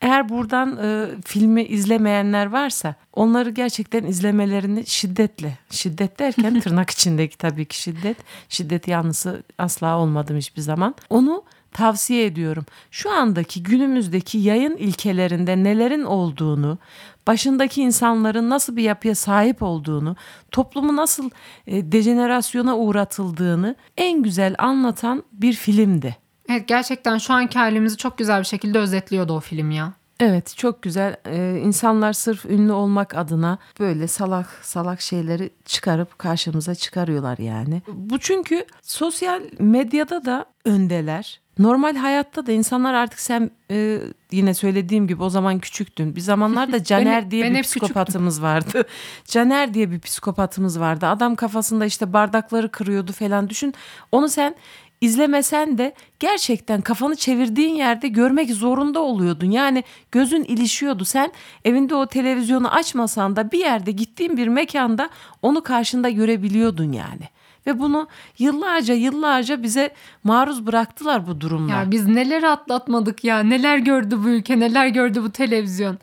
eğer 0.02 0.28
buradan 0.28 0.78
e, 0.82 1.06
filmi 1.24 1.64
izlemeyenler 1.64 2.46
varsa 2.46 2.94
onları 3.12 3.50
gerçekten 3.50 4.04
izlemelerini 4.04 4.86
şiddetle 4.86 5.58
şiddet 5.70 6.18
derken 6.18 6.60
tırnak 6.64 6.90
içindeki 6.90 7.38
tabii 7.38 7.64
ki 7.64 7.82
şiddet 7.82 8.16
şiddet 8.48 8.88
yanlısı 8.88 9.42
asla 9.58 9.98
olmadım 9.98 10.36
hiçbir 10.36 10.62
zaman 10.62 10.94
onu 11.10 11.44
tavsiye 11.72 12.24
ediyorum. 12.24 12.66
Şu 12.90 13.10
andaki 13.10 13.62
günümüzdeki 13.62 14.38
yayın 14.38 14.76
ilkelerinde 14.76 15.64
nelerin 15.64 16.02
olduğunu, 16.02 16.78
başındaki 17.26 17.82
insanların 17.82 18.50
nasıl 18.50 18.76
bir 18.76 18.82
yapıya 18.82 19.14
sahip 19.14 19.62
olduğunu, 19.62 20.16
toplumu 20.50 20.96
nasıl 20.96 21.30
e, 21.66 21.92
dejenerasyona 21.92 22.76
uğratıldığını 22.76 23.76
en 23.96 24.22
güzel 24.22 24.54
anlatan 24.58 25.22
bir 25.32 25.52
filmdi. 25.52 26.21
Evet 26.48 26.68
gerçekten 26.68 27.18
şu 27.18 27.32
anki 27.32 27.58
halimizi 27.58 27.96
çok 27.96 28.18
güzel 28.18 28.40
bir 28.40 28.46
şekilde 28.46 28.78
özetliyordu 28.78 29.32
o 29.32 29.40
film 29.40 29.70
ya. 29.70 29.92
Evet 30.20 30.56
çok 30.56 30.82
güzel. 30.82 31.16
Ee, 31.26 31.60
insanlar 31.64 32.12
sırf 32.12 32.44
ünlü 32.44 32.72
olmak 32.72 33.14
adına 33.14 33.58
böyle 33.80 34.08
salak 34.08 34.46
salak 34.62 35.00
şeyleri 35.00 35.50
çıkarıp 35.64 36.18
karşımıza 36.18 36.74
çıkarıyorlar 36.74 37.38
yani. 37.38 37.82
Bu 37.88 38.18
çünkü 38.18 38.66
sosyal 38.82 39.42
medyada 39.58 40.24
da 40.24 40.46
öndeler. 40.64 41.40
Normal 41.58 41.96
hayatta 41.96 42.46
da 42.46 42.52
insanlar 42.52 42.94
artık 42.94 43.20
sen 43.20 43.50
e, 43.70 43.98
yine 44.32 44.54
söylediğim 44.54 45.06
gibi 45.06 45.22
o 45.22 45.30
zaman 45.30 45.58
küçüktün. 45.58 46.16
Bir 46.16 46.20
zamanlarda 46.20 46.84
Caner 46.84 47.24
Ben- 47.24 47.30
diye 47.30 47.44
ben 47.44 47.54
bir 47.54 47.62
psikopatımız 47.62 48.42
vardı. 48.42 48.84
Caner 49.24 49.74
diye 49.74 49.90
bir 49.90 50.00
psikopatımız 50.00 50.80
vardı. 50.80 51.06
Adam 51.06 51.34
kafasında 51.36 51.84
işte 51.84 52.12
bardakları 52.12 52.70
kırıyordu 52.70 53.12
falan 53.12 53.48
düşün. 53.48 53.74
Onu 54.12 54.28
sen 54.28 54.54
izlemesen 55.02 55.78
de 55.78 55.94
gerçekten 56.20 56.80
kafanı 56.80 57.16
çevirdiğin 57.16 57.74
yerde 57.74 58.08
görmek 58.08 58.50
zorunda 58.50 59.00
oluyordun. 59.00 59.50
Yani 59.50 59.84
gözün 60.12 60.44
ilişiyordu. 60.44 61.04
Sen 61.04 61.32
evinde 61.64 61.94
o 61.94 62.06
televizyonu 62.06 62.74
açmasan 62.74 63.36
da 63.36 63.52
bir 63.52 63.58
yerde 63.58 63.90
gittiğin 63.90 64.36
bir 64.36 64.48
mekanda 64.48 65.10
onu 65.42 65.62
karşında 65.62 66.10
görebiliyordun 66.10 66.92
yani. 66.92 67.28
Ve 67.66 67.78
bunu 67.78 68.08
yıllarca 68.38 68.94
yıllarca 68.94 69.62
bize 69.62 69.94
maruz 70.24 70.66
bıraktılar 70.66 71.26
bu 71.26 71.40
durumlar. 71.40 71.84
Ya 71.84 71.90
biz 71.90 72.06
neler 72.06 72.42
atlatmadık 72.42 73.24
ya. 73.24 73.42
Neler 73.42 73.78
gördü 73.78 74.18
bu 74.24 74.28
ülke, 74.28 74.60
neler 74.60 74.86
gördü 74.86 75.22
bu 75.22 75.30
televizyon. 75.30 75.98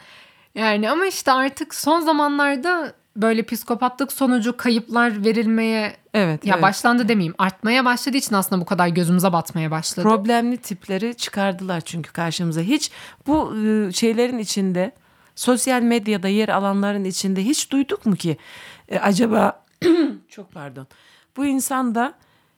Yani 0.56 0.90
ama 0.90 1.06
işte 1.06 1.32
artık 1.32 1.76
son 1.76 2.00
zamanlarda 2.00 2.94
böyle 3.16 3.44
psikopatlık 3.44 4.12
sonucu 4.12 4.58
kayıplar 4.58 5.26
verilmeye 5.26 5.98
evet. 6.14 6.46
ya 6.46 6.54
evet. 6.54 6.64
başlandı 6.64 7.08
demeyeyim. 7.08 7.36
Artmaya 7.38 7.86
başladığı 7.86 8.18
için 8.18 8.36
aslında 8.36 8.62
bu 8.62 8.66
kadar 8.66 8.88
gözümüze 8.88 9.34
batmaya 9.34 9.72
başladı. 9.72 10.04
Problemli 10.04 10.58
tipleri 10.58 11.16
çıkardılar 11.16 11.82
çünkü 11.82 12.12
karşımıza. 12.14 12.62
Hiç 12.62 12.92
bu 13.28 13.56
e, 13.58 13.92
şeylerin 13.92 14.38
içinde 14.38 14.92
sosyal 15.36 15.82
medyada 15.82 16.28
yer 16.28 16.50
alanların 16.50 17.04
içinde 17.04 17.46
hiç 17.46 17.72
duyduk 17.72 18.06
mu 18.06 18.16
ki 18.16 18.38
e, 18.90 19.00
acaba 19.00 19.64
çok 20.30 20.52
pardon 20.54 20.88
bu 21.38 21.46
insan 21.46 21.96
da 21.96 22.14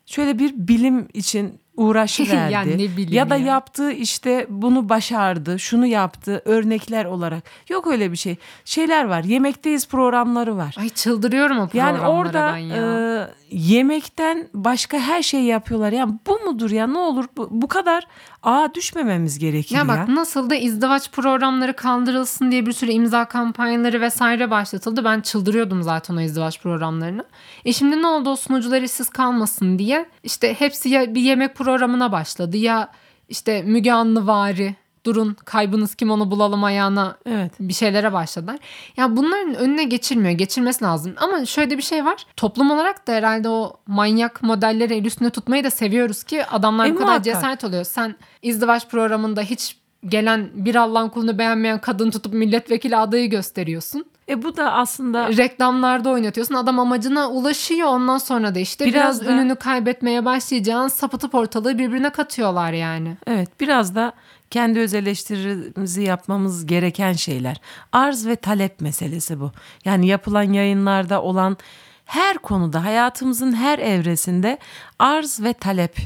şöyle 0.05 0.39
bir 0.39 0.53
bilim 0.55 1.07
için 1.13 1.59
uğraşı 1.81 2.23
verdi. 2.29 2.51
Ya 2.51 2.61
ne 2.61 2.77
bileyim 2.77 3.13
ya 3.13 3.29
da 3.29 3.35
ya. 3.35 3.45
yaptığı 3.45 3.91
işte 3.91 4.45
bunu 4.49 4.89
başardı, 4.89 5.59
şunu 5.59 5.85
yaptı 5.85 6.41
örnekler 6.45 7.05
olarak. 7.05 7.43
Yok 7.69 7.87
öyle 7.87 8.11
bir 8.11 8.17
şey. 8.17 8.35
Şeyler 8.65 9.05
var. 9.05 9.23
Yemekteyiz 9.23 9.87
programları 9.87 10.57
var. 10.57 10.75
Ay 10.79 10.89
çıldırıyorum 10.89 11.57
o 11.59 11.67
Yani 11.73 11.97
programlara 11.97 12.09
orada 12.09 12.51
ben 12.53 12.57
ya. 12.57 12.77
e, 12.77 13.27
yemekten 13.57 14.47
başka 14.53 14.97
her 14.99 15.21
şeyi 15.21 15.45
yapıyorlar. 15.45 15.91
Yani 15.91 16.13
bu 16.27 16.39
mudur 16.45 16.71
ya 16.71 16.87
ne 16.87 16.97
olur 16.97 17.25
bu, 17.37 17.47
bu 17.51 17.67
kadar 17.67 18.07
ağa 18.43 18.69
düşmememiz 18.73 19.39
gerekir 19.39 19.75
ya. 19.75 19.81
Ya 19.81 19.87
bak 19.87 20.07
nasıl 20.09 20.49
da 20.49 20.55
izdivaç 20.55 21.11
programları 21.11 21.75
kaldırılsın 21.75 22.51
diye 22.51 22.65
bir 22.65 22.71
sürü 22.73 22.91
imza 22.91 23.25
kampanyaları 23.25 24.01
vesaire 24.01 24.51
başlatıldı. 24.51 25.03
Ben 25.03 25.21
çıldırıyordum 25.21 25.83
zaten 25.83 26.15
o 26.15 26.21
izdivaç 26.21 26.61
programlarını. 26.61 27.23
E 27.65 27.73
şimdi 27.73 28.01
ne 28.01 28.07
oldu 28.07 28.29
o 28.29 28.35
sunucular 28.35 28.81
işsiz 28.81 29.09
kalmasın 29.09 29.79
diye. 29.79 30.05
işte 30.23 30.53
hepsi 30.59 30.89
ya 30.89 31.15
bir 31.15 31.21
yemek 31.21 31.55
programına 31.71 32.11
başladı 32.11 32.57
ya 32.57 32.91
işte 33.29 33.61
Müge 33.61 33.91
Anlı 33.91 34.27
vari 34.27 34.75
durun 35.05 35.33
kaybınız 35.45 35.95
kim 35.95 36.11
onu 36.11 36.31
bulalım 36.31 36.63
ayağına 36.63 37.17
Evet. 37.25 37.51
bir 37.59 37.73
şeylere 37.73 38.13
başladılar. 38.13 38.57
Ya 38.97 39.17
bunların 39.17 39.55
önüne 39.55 39.83
geçilmiyor. 39.83 40.31
Geçilmesi 40.33 40.83
lazım. 40.85 41.13
Ama 41.17 41.45
şöyle 41.45 41.77
bir 41.77 41.81
şey 41.83 42.05
var. 42.05 42.25
Toplum 42.37 42.71
olarak 42.71 43.07
da 43.07 43.11
herhalde 43.11 43.49
o 43.49 43.79
manyak 43.87 44.43
modelleri 44.43 44.93
el 44.95 45.05
üstünde 45.05 45.29
tutmayı 45.29 45.63
da 45.63 45.69
seviyoruz 45.71 46.23
ki 46.23 46.45
adamlar 46.45 46.85
E, 46.85 46.89
bu 46.91 46.95
kadar 46.95 47.05
muhakkak. 47.07 47.23
cesaret 47.25 47.63
oluyor. 47.63 47.83
Sen 47.83 48.15
izdivaç 48.41 48.87
programında 48.89 49.41
hiç 49.41 49.77
gelen 50.05 50.49
bir 50.53 50.75
Allah'ın 50.75 51.09
kulunu 51.09 51.37
beğenmeyen 51.37 51.81
kadın 51.81 52.11
tutup 52.11 52.33
milletvekili 52.33 52.97
adayı 52.97 53.29
gösteriyorsun. 53.29 54.05
E 54.29 54.43
bu 54.43 54.57
da 54.57 54.73
aslında 54.73 55.27
Reklamlarda 55.37 56.09
oynatıyorsun. 56.09 56.55
Adam 56.55 56.79
amacına 56.79 57.29
ulaşıyor. 57.29 57.87
Ondan 57.87 58.17
sonra 58.17 58.55
da 58.55 58.59
işte 58.59 58.85
biraz, 58.85 59.21
Biraz 59.21 59.27
da- 59.27 59.33
ününü 59.33 59.55
kaybetmeye 59.55 60.25
başlayacağın 60.25 60.87
sapıtıp 60.87 61.35
ortalığı 61.35 61.77
birbirine 61.77 62.09
katıyorlar 62.09 62.73
yani. 62.73 63.17
Evet 63.27 63.49
biraz 63.59 63.95
da 63.95 64.13
kendi 64.49 64.79
öz 64.79 64.93
eleştirimizi 64.93 66.01
yapmamız 66.03 66.65
gereken 66.65 67.13
şeyler. 67.13 67.61
Arz 67.91 68.27
ve 68.27 68.35
talep 68.35 68.81
meselesi 68.81 69.39
bu. 69.39 69.51
Yani 69.85 70.07
yapılan 70.07 70.53
yayınlarda 70.53 71.21
olan 71.21 71.57
her 72.05 72.37
konuda 72.37 72.83
hayatımızın 72.83 73.53
her 73.53 73.79
evresinde 73.79 74.57
arz 74.99 75.43
ve 75.43 75.53
talep 75.53 75.97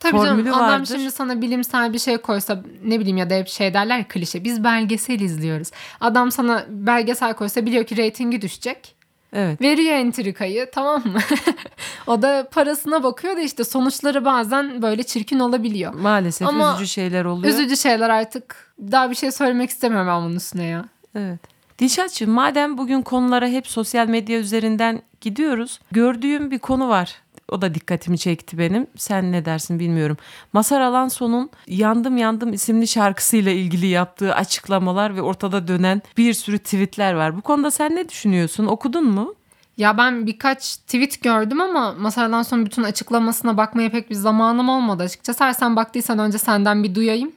Tabii 0.00 0.12
formülü 0.12 0.44
canım 0.44 0.58
adam 0.58 0.70
vardır. 0.70 0.86
şimdi 0.86 1.10
sana 1.10 1.40
bilimsel 1.40 1.92
bir 1.92 1.98
şey 1.98 2.18
koysa 2.18 2.62
ne 2.84 3.00
bileyim 3.00 3.16
ya 3.16 3.30
da 3.30 3.34
hep 3.34 3.48
şey 3.48 3.74
derler 3.74 3.98
ya, 3.98 4.08
klişe 4.08 4.44
biz 4.44 4.64
belgesel 4.64 5.20
izliyoruz. 5.20 5.70
Adam 6.00 6.30
sana 6.30 6.64
belgesel 6.68 7.34
koysa 7.34 7.66
biliyor 7.66 7.84
ki 7.84 7.96
reytingi 7.96 8.42
düşecek. 8.42 8.94
Evet. 9.32 9.60
Veriyor 9.60 9.94
entrikayı 9.94 10.70
tamam 10.72 11.02
mı? 11.06 11.18
o 12.06 12.22
da 12.22 12.48
parasına 12.50 13.02
bakıyor 13.02 13.36
da 13.36 13.40
işte 13.40 13.64
sonuçları 13.64 14.24
bazen 14.24 14.82
böyle 14.82 15.02
çirkin 15.02 15.38
olabiliyor. 15.38 15.94
Maalesef 15.94 16.48
Ama 16.48 16.74
üzücü 16.74 16.90
şeyler 16.90 17.24
oluyor. 17.24 17.54
Üzücü 17.54 17.76
şeyler 17.76 18.10
artık 18.10 18.74
daha 18.80 19.10
bir 19.10 19.14
şey 19.14 19.32
söylemek 19.32 19.70
istemiyorum 19.70 20.08
ben 20.08 20.22
bunun 20.22 20.36
üstüne 20.36 20.66
ya. 20.66 20.84
Evet. 21.14 21.40
Dilşatçığım 21.78 22.30
madem 22.30 22.78
bugün 22.78 23.02
konulara 23.02 23.48
hep 23.48 23.66
sosyal 23.66 24.06
medya 24.06 24.38
üzerinden 24.38 25.02
gidiyoruz. 25.20 25.80
Gördüğüm 25.92 26.50
bir 26.50 26.58
konu 26.58 26.88
var. 26.88 27.14
O 27.50 27.62
da 27.62 27.74
dikkatimi 27.74 28.18
çekti 28.18 28.58
benim. 28.58 28.86
Sen 28.96 29.32
ne 29.32 29.44
dersin 29.44 29.78
bilmiyorum. 29.78 30.16
Masar 30.52 30.80
Alanson'un 30.80 31.50
Yandım 31.66 32.16
Yandım 32.16 32.52
isimli 32.52 32.88
şarkısıyla 32.88 33.52
ilgili 33.52 33.86
yaptığı 33.86 34.34
açıklamalar 34.34 35.16
ve 35.16 35.22
ortada 35.22 35.68
dönen 35.68 36.02
bir 36.16 36.32
sürü 36.34 36.58
tweetler 36.58 37.14
var. 37.14 37.36
Bu 37.36 37.40
konuda 37.40 37.70
sen 37.70 37.96
ne 37.96 38.08
düşünüyorsun? 38.08 38.66
Okudun 38.66 39.04
mu? 39.04 39.34
Ya 39.76 39.98
ben 39.98 40.26
birkaç 40.26 40.76
tweet 40.76 41.22
gördüm 41.22 41.60
ama 41.60 41.92
Masar'dan 41.92 42.42
sonra 42.42 42.64
bütün 42.66 42.82
açıklamasına 42.82 43.56
bakmaya 43.56 43.90
pek 43.90 44.10
bir 44.10 44.14
zamanım 44.14 44.68
olmadı 44.68 45.02
açıkçası. 45.02 45.44
Eğer 45.44 45.52
sen 45.52 45.76
baktıysan 45.76 46.18
önce 46.18 46.38
senden 46.38 46.82
bir 46.84 46.94
duyayım. 46.94 47.32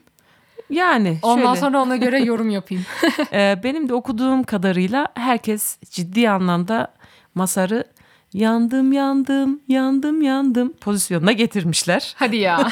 Yani 0.70 1.18
Ondan 1.22 1.44
şöyle. 1.44 1.60
sonra 1.60 1.82
ona 1.82 1.96
göre 1.96 2.18
yorum 2.24 2.50
yapayım. 2.50 2.84
Ee, 3.32 3.60
benim 3.64 3.88
de 3.88 3.94
okuduğum 3.94 4.42
kadarıyla 4.42 5.08
herkes 5.14 5.78
ciddi 5.90 6.30
anlamda 6.30 6.88
Masar'ı 7.34 7.84
yandım 8.34 8.92
yandım 8.92 9.60
yandım 9.68 10.22
yandım 10.22 10.72
pozisyonuna 10.72 11.32
getirmişler. 11.32 12.14
Hadi 12.18 12.36
ya. 12.36 12.68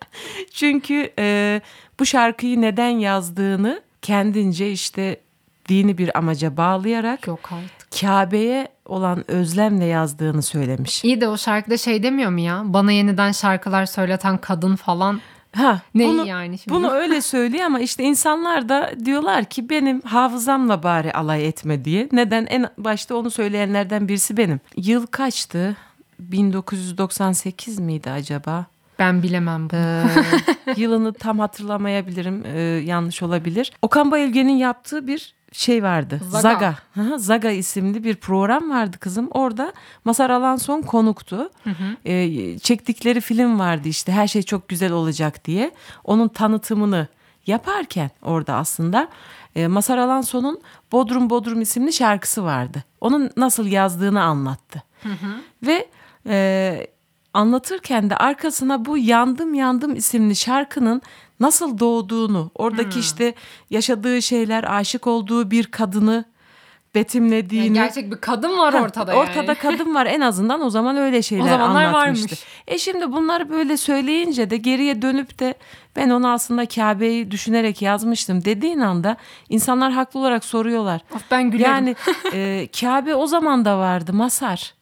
Çünkü 0.52 1.12
e, 1.18 1.60
bu 2.00 2.06
şarkıyı 2.06 2.60
neden 2.60 2.88
yazdığını 2.88 3.82
kendince 4.02 4.72
işte 4.72 5.20
dini 5.68 5.98
bir 5.98 6.18
amaca 6.18 6.56
bağlayarak 6.56 7.26
Yok 7.26 7.52
artık. 7.52 8.00
Kabe'ye 8.00 8.68
olan 8.84 9.30
özlemle 9.30 9.84
yazdığını 9.84 10.42
söylemiş. 10.42 11.04
İyi 11.04 11.20
de 11.20 11.28
o 11.28 11.36
şarkıda 11.36 11.76
şey 11.76 12.02
demiyor 12.02 12.30
mu 12.30 12.40
ya? 12.40 12.62
Bana 12.64 12.92
yeniden 12.92 13.32
şarkılar 13.32 13.86
söyleten 13.86 14.38
kadın 14.38 14.76
falan. 14.76 15.20
Ha, 15.56 15.80
Neyi 15.94 16.08
bunu, 16.08 16.26
yani 16.26 16.58
şimdi? 16.58 16.74
Bunu 16.74 16.90
öyle 16.90 17.20
söylüyor 17.20 17.64
ama 17.64 17.80
işte 17.80 18.02
insanlar 18.02 18.68
da 18.68 18.92
diyorlar 19.04 19.44
ki 19.44 19.70
benim 19.70 20.00
hafızamla 20.00 20.82
bari 20.82 21.12
alay 21.12 21.48
etme 21.48 21.84
diye. 21.84 22.08
Neden? 22.12 22.46
En 22.46 22.68
başta 22.78 23.16
onu 23.16 23.30
söyleyenlerden 23.30 24.08
birisi 24.08 24.36
benim. 24.36 24.60
Yıl 24.76 25.06
kaçtı? 25.06 25.76
1998 26.18 27.78
miydi 27.78 28.10
acaba? 28.10 28.66
Ben 28.98 29.22
bilemem 29.22 29.70
bunu. 29.70 29.78
Ee, 29.78 30.04
yılını 30.76 31.12
tam 31.12 31.38
hatırlamayabilirim. 31.38 32.42
Ee, 32.46 32.60
yanlış 32.60 33.22
olabilir. 33.22 33.72
Okan 33.82 34.10
Bayülgen'in 34.10 34.56
yaptığı 34.56 35.06
bir 35.06 35.35
şey 35.52 35.82
vardı. 35.82 36.20
Zaga. 36.30 36.40
Zaga. 36.40 36.74
Hı, 36.94 37.18
Zaga 37.18 37.50
isimli 37.50 38.04
bir 38.04 38.16
program 38.16 38.70
vardı 38.70 38.98
kızım. 38.98 39.28
Orada 39.30 39.72
Masar 40.04 40.30
Alanson 40.30 40.82
konuktu. 40.82 41.50
Ee, 42.06 42.58
çektikleri 42.58 43.20
film 43.20 43.58
vardı 43.58 43.88
işte 43.88 44.12
her 44.12 44.26
şey 44.26 44.42
çok 44.42 44.68
güzel 44.68 44.92
olacak 44.92 45.44
diye. 45.44 45.70
Onun 46.04 46.28
tanıtımını 46.28 47.08
yaparken 47.46 48.10
orada 48.22 48.54
aslında 48.54 49.08
e, 49.56 49.66
Masar 49.66 49.98
Alanson'un 49.98 50.60
Bodrum 50.92 51.30
Bodrum 51.30 51.60
isimli 51.60 51.92
şarkısı 51.92 52.44
vardı. 52.44 52.84
Onun 53.00 53.30
nasıl 53.36 53.66
yazdığını 53.66 54.22
anlattı. 54.22 54.82
Ve 55.62 55.88
e, 56.26 56.86
anlatırken 57.34 58.10
de 58.10 58.16
arkasına 58.16 58.84
bu 58.84 58.98
Yandım 58.98 59.54
Yandım 59.54 59.96
isimli 59.96 60.36
şarkının 60.36 61.02
nasıl 61.40 61.78
doğduğunu, 61.78 62.50
oradaki 62.54 62.98
işte 63.00 63.34
yaşadığı 63.70 64.22
şeyler, 64.22 64.76
aşık 64.78 65.06
olduğu 65.06 65.50
bir 65.50 65.64
kadını 65.66 66.24
betimlediğini. 66.94 67.64
Yani 67.66 67.74
gerçek 67.86 68.10
bir 68.12 68.16
kadın 68.16 68.58
var 68.58 68.74
Ha, 68.74 68.82
ortada 68.82 69.12
yani. 69.14 69.20
Ortada 69.22 69.54
kadın 69.54 69.94
var 69.94 70.06
en 70.06 70.20
azından 70.20 70.60
o 70.60 70.70
zaman 70.70 70.96
öyle 70.96 71.22
şeyler 71.30 71.44
O 71.44 71.48
zamanlar 71.48 71.84
anlatmıştı. 71.84 72.26
varmış. 72.26 72.44
E 72.66 72.78
şimdi 72.78 73.12
bunları 73.12 73.50
böyle 73.50 73.76
söyleyince 73.76 74.50
de 74.50 74.56
geriye 74.56 75.02
dönüp 75.02 75.38
de 75.38 75.54
ben 75.96 76.10
onu 76.10 76.28
aslında 76.30 76.66
Kabe'yi 76.66 77.30
düşünerek 77.30 77.82
yazmıştım 77.82 78.44
dediğin 78.44 78.80
anda 78.80 79.16
insanlar 79.48 79.92
haklı 79.92 80.20
olarak 80.20 80.44
soruyorlar. 80.44 81.00
Of 81.14 81.22
ben 81.30 81.50
gülerim. 81.50 81.70
Yani 81.72 81.96
e, 82.32 82.68
Kabe 82.80 83.14
o 83.14 83.26
zaman 83.26 83.64
da 83.64 83.78
vardı 83.78 84.12
Masar. 84.12 84.75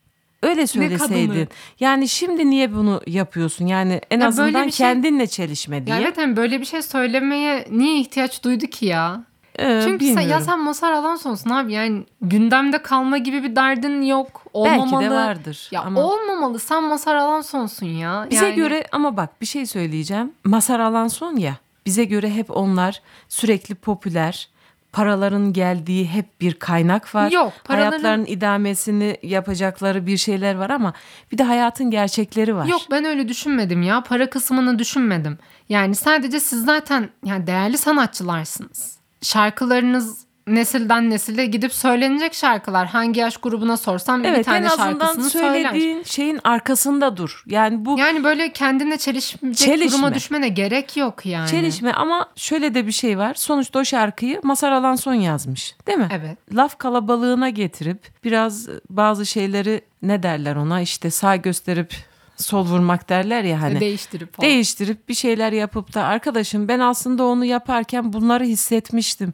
Öyle 0.44 0.66
söyleseydin. 0.66 1.48
Yani 1.80 2.08
şimdi 2.08 2.50
niye 2.50 2.74
bunu 2.74 3.00
yapıyorsun? 3.06 3.66
Yani 3.66 4.00
en 4.10 4.20
Ya 4.20 4.28
azından 4.28 4.62
şey- 4.62 4.70
kendinle 4.86 5.26
çelişme 5.26 5.86
diye. 5.86 5.96
Ya 5.96 6.02
evet 6.02 6.18
hani 6.18 6.36
böyle 6.36 6.60
bir 6.60 6.64
şey 6.64 6.82
söylemeye 6.82 7.66
niye 7.70 8.00
ihtiyaç 8.00 8.44
duydu 8.44 8.66
ki 8.66 8.86
ya? 8.86 9.24
Ee, 9.58 9.80
Çünkü 9.84 10.06
sen, 10.06 10.20
ya 10.20 10.40
sen 10.40 10.60
Masar 10.60 10.92
Alanson'sun 10.92 11.50
abi 11.50 11.72
yani 11.72 12.02
gündemde 12.22 12.82
kalma 12.82 13.18
gibi 13.18 13.42
bir 13.42 13.56
derdin 13.56 14.02
yok. 14.02 14.42
Olmamalı. 14.52 14.92
Belki 14.92 15.04
de 15.04 15.10
vardır. 15.10 15.68
Ya 15.72 15.82
ama 15.82 16.00
olmamalı 16.00 16.58
sen 16.58 16.84
Masar 16.84 17.14
Alanson'sun 17.16 17.86
ya. 17.86 18.26
bize 18.30 18.44
Yani- 18.46 18.54
göre 18.56 18.86
ama 18.92 19.16
bak 19.16 19.40
bir 19.40 19.46
şey 19.46 19.66
söyleyeceğim. 19.66 20.32
Masar 20.44 20.80
Alanson 20.80 21.36
ya. 21.36 21.56
Bize 21.86 22.04
göre 22.04 22.30
hep 22.30 22.56
onlar 22.56 23.02
sürekli 23.28 23.74
popüler. 23.74 24.48
Paraların 24.94 25.52
geldiği 25.52 26.08
hep 26.08 26.40
bir 26.40 26.54
kaynak 26.54 27.14
var. 27.14 27.30
Yok, 27.30 27.52
paraların- 27.64 27.90
Hayatların 27.90 28.26
idamesini 28.26 29.16
yapacakları 29.22 30.06
bir 30.06 30.16
şeyler 30.16 30.54
var 30.54 30.70
ama 30.70 30.92
bir 31.32 31.38
de 31.38 31.42
hayatın 31.42 31.90
gerçekleri 31.90 32.56
var. 32.56 32.66
Yok 32.66 32.80
ben 32.90 33.04
öyle 33.04 33.28
düşünmedim 33.28 33.82
ya. 33.82 34.02
Para 34.02 34.30
kısmını 34.30 34.78
düşünmedim. 34.78 35.38
Yani 35.68 35.94
sadece 35.94 36.40
siz 36.40 36.64
zaten 36.64 37.08
yani 37.24 37.46
değerli 37.46 37.78
sanatçılarsınız. 37.78 38.98
Şarkılarınız 39.22 40.24
nesilden 40.46 41.10
nesile 41.10 41.46
gidip 41.46 41.72
söylenecek 41.74 42.34
şarkılar. 42.34 42.86
Hangi 42.86 43.20
yaş 43.20 43.36
grubuna 43.36 43.76
sorsam 43.76 44.22
bir 44.22 44.28
Evet 44.28 44.38
en 44.38 44.42
tane 44.44 44.70
azından 44.70 44.98
şarkısını 44.98 45.30
söyler. 45.30 45.48
söylediğin 45.70 46.02
şeyin 46.02 46.40
arkasında 46.44 47.16
dur. 47.16 47.42
Yani 47.46 47.84
bu 47.84 47.98
Yani 47.98 48.24
böyle 48.24 48.52
kendine 48.52 48.98
çelişmeyecek 48.98 49.66
Çelişme. 49.68 49.92
duruma 49.92 50.14
düşmene 50.14 50.48
gerek 50.48 50.96
yok 50.96 51.26
yani. 51.26 51.48
çelişme 51.48 51.92
ama 51.92 52.28
şöyle 52.36 52.74
de 52.74 52.86
bir 52.86 52.92
şey 52.92 53.18
var. 53.18 53.34
Sonuçta 53.34 53.78
o 53.78 53.84
şarkıyı 53.84 54.40
Masar 54.42 54.72
Alanson 54.72 55.14
yazmış 55.14 55.74
değil 55.86 55.98
mi? 55.98 56.08
Evet. 56.12 56.38
Laf 56.54 56.78
kalabalığına 56.78 57.48
getirip 57.50 57.98
biraz 58.24 58.68
bazı 58.90 59.26
şeyleri 59.26 59.80
ne 60.02 60.22
derler 60.22 60.56
ona 60.56 60.80
işte 60.80 61.10
sağ 61.10 61.36
gösterip 61.36 61.94
sol 62.36 62.66
vurmak 62.66 63.08
derler 63.08 63.42
ya 63.42 63.62
hani. 63.62 63.80
Değiştirip 63.80 64.36
falan. 64.36 64.50
Değiştirip 64.50 65.08
bir 65.08 65.14
şeyler 65.14 65.52
yapıp 65.52 65.94
da 65.94 66.04
arkadaşım 66.04 66.68
ben 66.68 66.78
aslında 66.78 67.24
onu 67.24 67.44
yaparken 67.44 68.12
bunları 68.12 68.44
hissetmiştim 68.44 69.32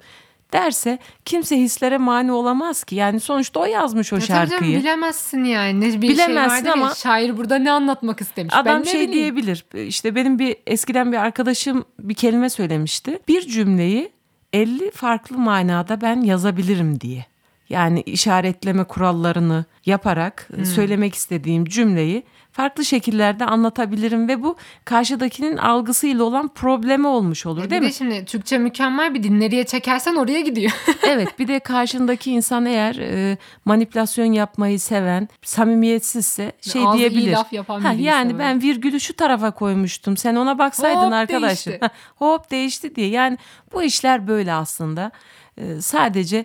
derse 0.53 0.99
kimse 1.25 1.57
hislere 1.57 1.99
mani 1.99 2.33
olamaz 2.33 2.85
ki. 2.85 2.95
Yani 2.95 3.21
sonuçta 3.21 3.61
o 3.61 3.65
yazmış 3.65 4.13
o 4.13 4.17
Ya 4.17 4.21
tabii 4.21 4.29
canım, 4.29 4.49
şarkıyı. 4.51 4.79
bilemezsin 4.81 5.45
yani. 5.45 5.81
Ne 5.81 5.87
bir 5.87 6.03
Bilemezsin 6.09 6.27
şey 6.27 6.37
vardır 6.37 6.67
ya, 6.67 6.73
ama- 6.73 6.95
şair 6.95 7.37
burada 7.37 7.59
ne 7.59 7.73
anlatmak 7.73 8.21
istemiş. 8.21 8.55
Adam 8.55 8.79
ben 8.79 8.83
şey 8.83 8.95
bileyim. 8.95 9.13
diyebilir. 9.13 9.65
İşte 9.75 10.15
benim 10.15 10.39
bir 10.39 10.57
eskiden 10.67 11.13
bir 11.13 11.17
arkadaşım 11.17 11.85
bir 11.99 12.15
kelime 12.15 12.51
söylemişti. 12.51 13.19
Bir 13.29 13.41
cümleyi 13.47 14.13
50 14.53 14.91
farklı 14.91 15.39
manada 15.39 16.01
ben 16.01 16.21
yazabilirim 16.21 17.01
diye. 17.01 17.27
Yani 17.69 18.01
işaretleme 18.03 18.85
kurallarını 18.85 19.65
yaparak 19.87 20.49
Hmm. 20.55 20.65
söylemek 20.65 21.15
istediğim 21.15 21.65
cümleyi 21.65 22.23
farklı 22.61 22.85
şekillerde 22.85 23.45
anlatabilirim 23.45 24.29
ve 24.29 24.43
bu 24.43 24.57
karşıdakinin 24.85 25.57
algısıyla 25.57 26.25
olan 26.25 26.49
problemi 26.49 27.07
olmuş 27.07 27.47
olur 27.47 27.65
E 27.65 27.71
değil 27.71 27.81
bir 27.83 27.87
mi? 27.87 27.91
de 27.93 27.97
şimdi 27.97 28.25
Türkçe 28.25 28.59
mükemmel 28.59 29.15
bir 29.15 29.23
dil. 29.23 29.31
Nereye 29.31 29.67
çekersen 29.67 30.15
oraya 30.15 30.41
gidiyor. 30.41 30.73
evet 31.03 31.39
bir 31.39 31.49
de 31.49 31.59
karşındaki 31.59 32.31
insan 32.33 32.67
eğer 32.67 32.95
e, 32.97 33.39
manipülasyon 33.65 34.33
yapmayı 34.33 34.81
seven, 34.81 35.29
samimiyetsizse 35.43 36.53
şey 36.61 36.83
Ağzı 36.87 36.97
iyi 36.97 36.99
diyebilir. 36.99 37.33
laf 37.33 37.53
yapan 37.53 37.81
Ha, 37.81 37.93
yani 37.93 38.29
böyle. 38.33 38.39
ben 38.39 38.63
virgülü 38.63 39.01
şu 39.01 39.17
tarafa 39.17 39.51
koymuştum. 39.51 40.17
Sen 40.17 40.35
ona 40.37 40.59
baksaydın 40.59 41.01
Hop 41.07 41.13
arkadaşım. 41.13 41.73
değişti. 41.73 41.91
Hop 42.17 42.51
değişti 42.51 42.95
diye. 42.95 43.09
Yani 43.09 43.39
bu 43.73 43.83
işler 43.83 44.29
böyle 44.29 44.53
aslında. 44.53 45.11
E, 45.59 45.81
sadece 45.81 46.45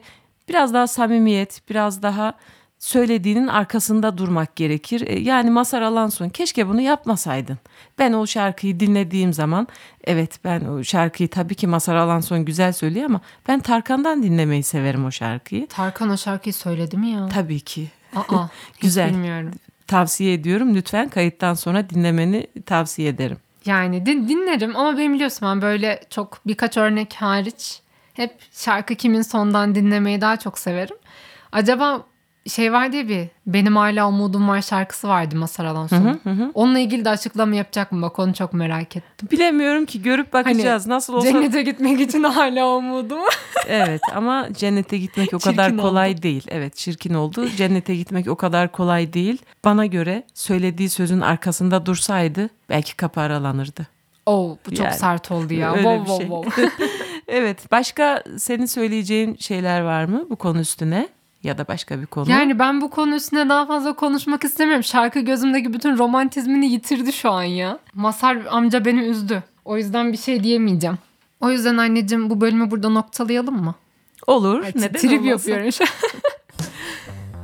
biraz 0.50 0.74
daha 0.74 0.88
samimiyet, 0.88 1.62
biraz 1.70 2.04
daha 2.04 2.34
söylediğinin 2.80 3.48
arkasında 3.48 4.18
durmak 4.18 4.56
gerekir. 4.56 5.02
E, 5.08 5.20
Yani 5.20 5.50
Masar 5.52 5.82
Alanson 5.82 6.30
keşke 6.30 6.68
bunu 6.68 6.82
yapmasaydın. 6.82 7.58
Ben 8.00 8.14
o 8.14 8.28
şarkıyı 8.28 8.80
dinlediğim 8.80 9.34
zaman 9.34 9.68
evet 10.04 10.40
ben 10.44 10.62
o 10.66 10.84
şarkıyı 10.84 11.30
tabii 11.30 11.56
ki 11.56 11.68
Masar 11.68 11.96
Alanson 11.96 12.46
güzel 12.46 12.74
söylüyor 12.74 13.06
ama 13.06 13.22
ben 13.48 13.60
Tarkan'dan 13.60 14.24
dinlemeyi 14.24 14.64
severim 14.64 15.06
o 15.06 15.12
şarkıyı. 15.12 15.68
Tarkan 15.68 16.10
o 16.10 16.18
şarkıyı 16.18 16.54
söyledi 16.54 16.98
mi 16.98 17.10
ya? 17.10 17.28
Tabii 17.28 17.60
ki. 17.60 17.88
Aa, 18.16 18.48
Güzel. 18.82 19.10
bilmiyorum. 19.10 19.52
Tavsiye 19.88 20.34
ediyorum. 20.34 20.76
Lütfen 20.76 21.10
kayıttan 21.10 21.54
sonra 21.54 21.90
dinlemeni 21.90 22.48
tavsiye 22.66 23.10
ederim. 23.10 23.38
Yani 23.66 24.06
din- 24.06 24.28
dinlerim 24.28 24.76
ama 24.76 24.98
benim 24.98 25.14
biliyorsun 25.14 25.48
ben 25.48 25.62
böyle 25.62 26.02
çok 26.10 26.40
birkaç 26.48 26.78
örnek 26.78 27.14
hariç 27.14 27.82
hep 28.14 28.38
şarkı 28.52 28.96
kimin 28.96 29.22
sondan 29.22 29.76
dinlemeyi 29.76 30.22
daha 30.22 30.38
çok 30.38 30.60
severim. 30.60 30.96
Acaba 31.52 32.04
şey 32.50 32.74
var 32.74 32.92
diye 32.92 33.08
bir 33.10 33.28
Benim 33.48 33.76
Hala 33.76 34.08
Umudum 34.08 34.48
Var 34.48 34.62
şarkısı 34.62 35.08
vardı 35.08 35.36
Masar 35.36 35.66
Alanso'nun. 35.66 36.52
Onunla 36.54 36.80
ilgili 36.80 37.06
de 37.06 37.10
açıklama 37.10 37.56
yapacak 37.56 37.92
mı? 37.92 38.02
Bak 38.02 38.20
onu 38.20 38.34
çok 38.34 38.54
merak 38.54 38.96
ettim. 38.96 39.28
Bilemiyorum 39.32 39.86
ki 39.86 40.02
görüp 40.02 40.34
bakacağız. 40.34 40.88
Nasıl 40.88 41.14
olsa 41.14 41.32
Cennete 41.32 41.62
gitmek 41.64 42.00
için 42.02 42.24
hala 42.24 42.68
umudum. 42.78 43.20
evet 43.68 44.02
ama 44.16 44.48
cennete 44.54 44.98
gitmek 44.98 45.34
o 45.34 45.40
kadar 45.40 45.70
Çirkin 45.70 45.82
kolay 45.82 46.22
değil. 46.22 46.44
Evet 46.50 46.76
çirkin 46.76 47.14
oldu. 47.14 47.50
Cennete 47.50 47.96
gitmek 47.96 48.28
o 48.28 48.36
kadar 48.36 48.72
kolay 48.72 49.14
değil. 49.14 49.42
Bana 49.66 49.86
göre 49.86 50.24
söylediği 50.34 50.90
sözün 50.90 51.22
arkasında 51.22 51.86
dursaydı 51.86 52.50
belki 52.70 52.96
kapı 52.96 53.22
aralanırdı. 53.22 53.88
Oo 54.26 54.58
bu 54.66 54.76
çok 54.76 54.86
Yani, 54.86 54.94
sert 54.98 55.32
oldu 55.32 55.54
ya. 55.54 55.72
öyle 55.74 55.82
Wow, 55.84 56.02
bir 56.04 56.28
wow, 56.28 56.54
şey. 56.54 56.68
wow. 56.68 56.86
Evet 57.28 57.72
başka 57.72 58.24
senin 58.38 58.66
söyleyeceğin 58.66 59.36
şeyler 59.40 59.82
var 59.82 60.06
mı 60.06 60.26
bu 60.30 60.36
konu 60.36 60.60
üstüne 60.60 61.08
ya 61.46 61.58
da 61.58 61.68
başka 61.68 62.02
bir 62.02 62.06
konu? 62.06 62.32
Yani 62.32 62.60
ben 62.60 62.82
bu 62.82 62.90
konu 62.90 63.16
üstüne 63.16 63.50
daha 63.50 63.66
fazla 63.66 63.94
konuşmak 63.94 64.44
istemiyorum. 64.44 64.84
Şarkı 64.84 65.20
gözümdeki 65.20 65.74
bütün 65.74 65.98
romantizmini 65.98 66.72
yitirdi 66.72 67.14
şu 67.14 67.32
an 67.32 67.44
ya. 67.44 67.80
Masar 67.94 68.38
amca 68.50 68.86
beni 68.86 69.00
üzdü. 69.02 69.44
O 69.66 69.78
yüzden 69.78 70.12
bir 70.12 70.18
şey 70.18 70.44
diyemeyeceğim. 70.44 70.98
O 71.42 71.52
yüzden 71.52 71.78
anneciğim 71.78 72.30
bu 72.30 72.42
bölümü 72.42 72.72
burada 72.72 72.90
noktalayalım 72.90 73.64
mı? 73.64 73.76
Olur. 74.28 74.62
Evet, 74.64 74.76
neden 74.76 75.02
trip 75.02 75.12
olmasın? 75.12 75.26
yapıyorum 75.28 75.72
şu 75.72 75.84
an. 75.84 75.90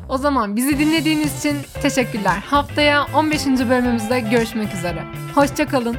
O 0.09 0.17
zaman 0.17 0.55
bizi 0.55 0.79
dinlediğiniz 0.79 1.39
için 1.39 1.57
teşekkürler. 1.81 2.43
Haftaya 2.45 3.05
15. 3.15 3.45
bölümümüzde 3.45 4.19
görüşmek 4.19 4.73
üzere. 4.73 5.03
Hoşçakalın. 5.35 5.95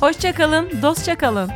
Hoşça 0.00 0.32
kalın, 0.34 0.68
dostça 0.82 1.18
kalın. 1.18 1.50